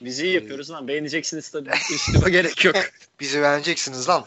[0.00, 0.88] Biz iyi yapıyoruz lan.
[0.88, 1.70] Beğeneceksiniz tabii.
[1.94, 2.76] Üstüme gerek yok.
[3.20, 4.24] Bizi beğeneceksiniz lan.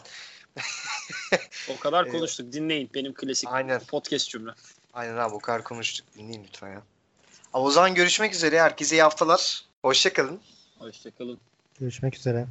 [1.68, 2.12] O kadar Evet.
[2.12, 2.52] konuştuk.
[2.52, 3.80] Dinleyin benim klasik Aynen.
[3.80, 4.50] podcast cümle.
[4.94, 6.06] Aynen abi o kadar konuştuk.
[6.18, 6.82] Dinleyin lütfen ya.
[7.52, 8.60] Abi o zaman görüşmek üzere.
[8.60, 9.64] Herkese iyi haftalar.
[9.82, 10.40] Hoşçakalın.
[10.78, 11.38] Hoşçakalın.
[11.80, 12.46] Görüşmek üzere.